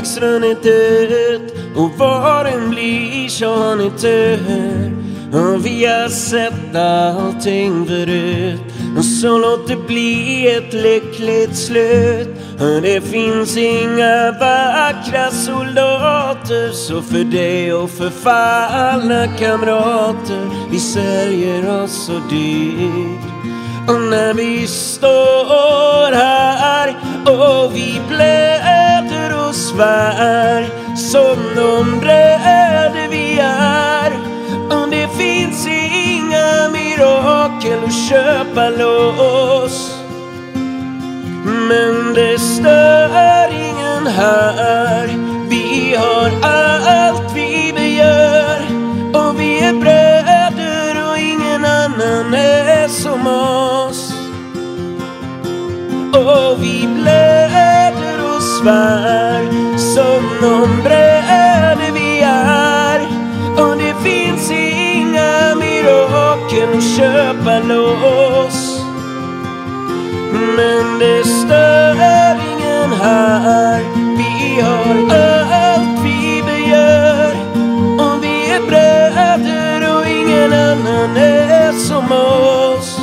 [0.00, 4.96] Vägs runnit ut och var den blir så har ni tur.
[5.32, 8.60] Och vi har sett allting förut.
[9.20, 12.28] Så låt det bli ett lyckligt slut.
[12.82, 22.06] Det finns inga vackra soldater så för dig och för fallna kamrater vi säljer oss
[22.06, 23.30] så dyrt.
[23.88, 26.96] Och när vi står här
[27.26, 29.19] och vi blöder
[29.50, 34.12] och svär som de bröder vi är.
[34.70, 39.94] Och det finns inga mirakel att köpa loss.
[41.44, 45.06] Men det stör ingen här.
[45.48, 48.60] Vi har allt vi begär.
[49.14, 54.14] Och vi är bröder och ingen annan är som oss.
[56.14, 59.19] Och vi blöder och svär
[60.40, 63.00] de bröder vi är.
[63.56, 68.84] Och det finns inga mirakel att köpa loss.
[70.56, 73.80] Men det stör ingen här.
[74.16, 77.34] Vi har allt vi begär.
[77.98, 82.98] Och vi är bröder och ingen annan är som oss.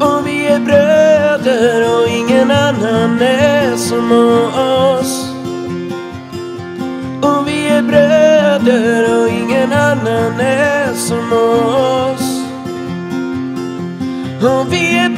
[0.00, 5.09] Och vi är bröder och ingen annan är som oss.
[15.00, 15.09] Är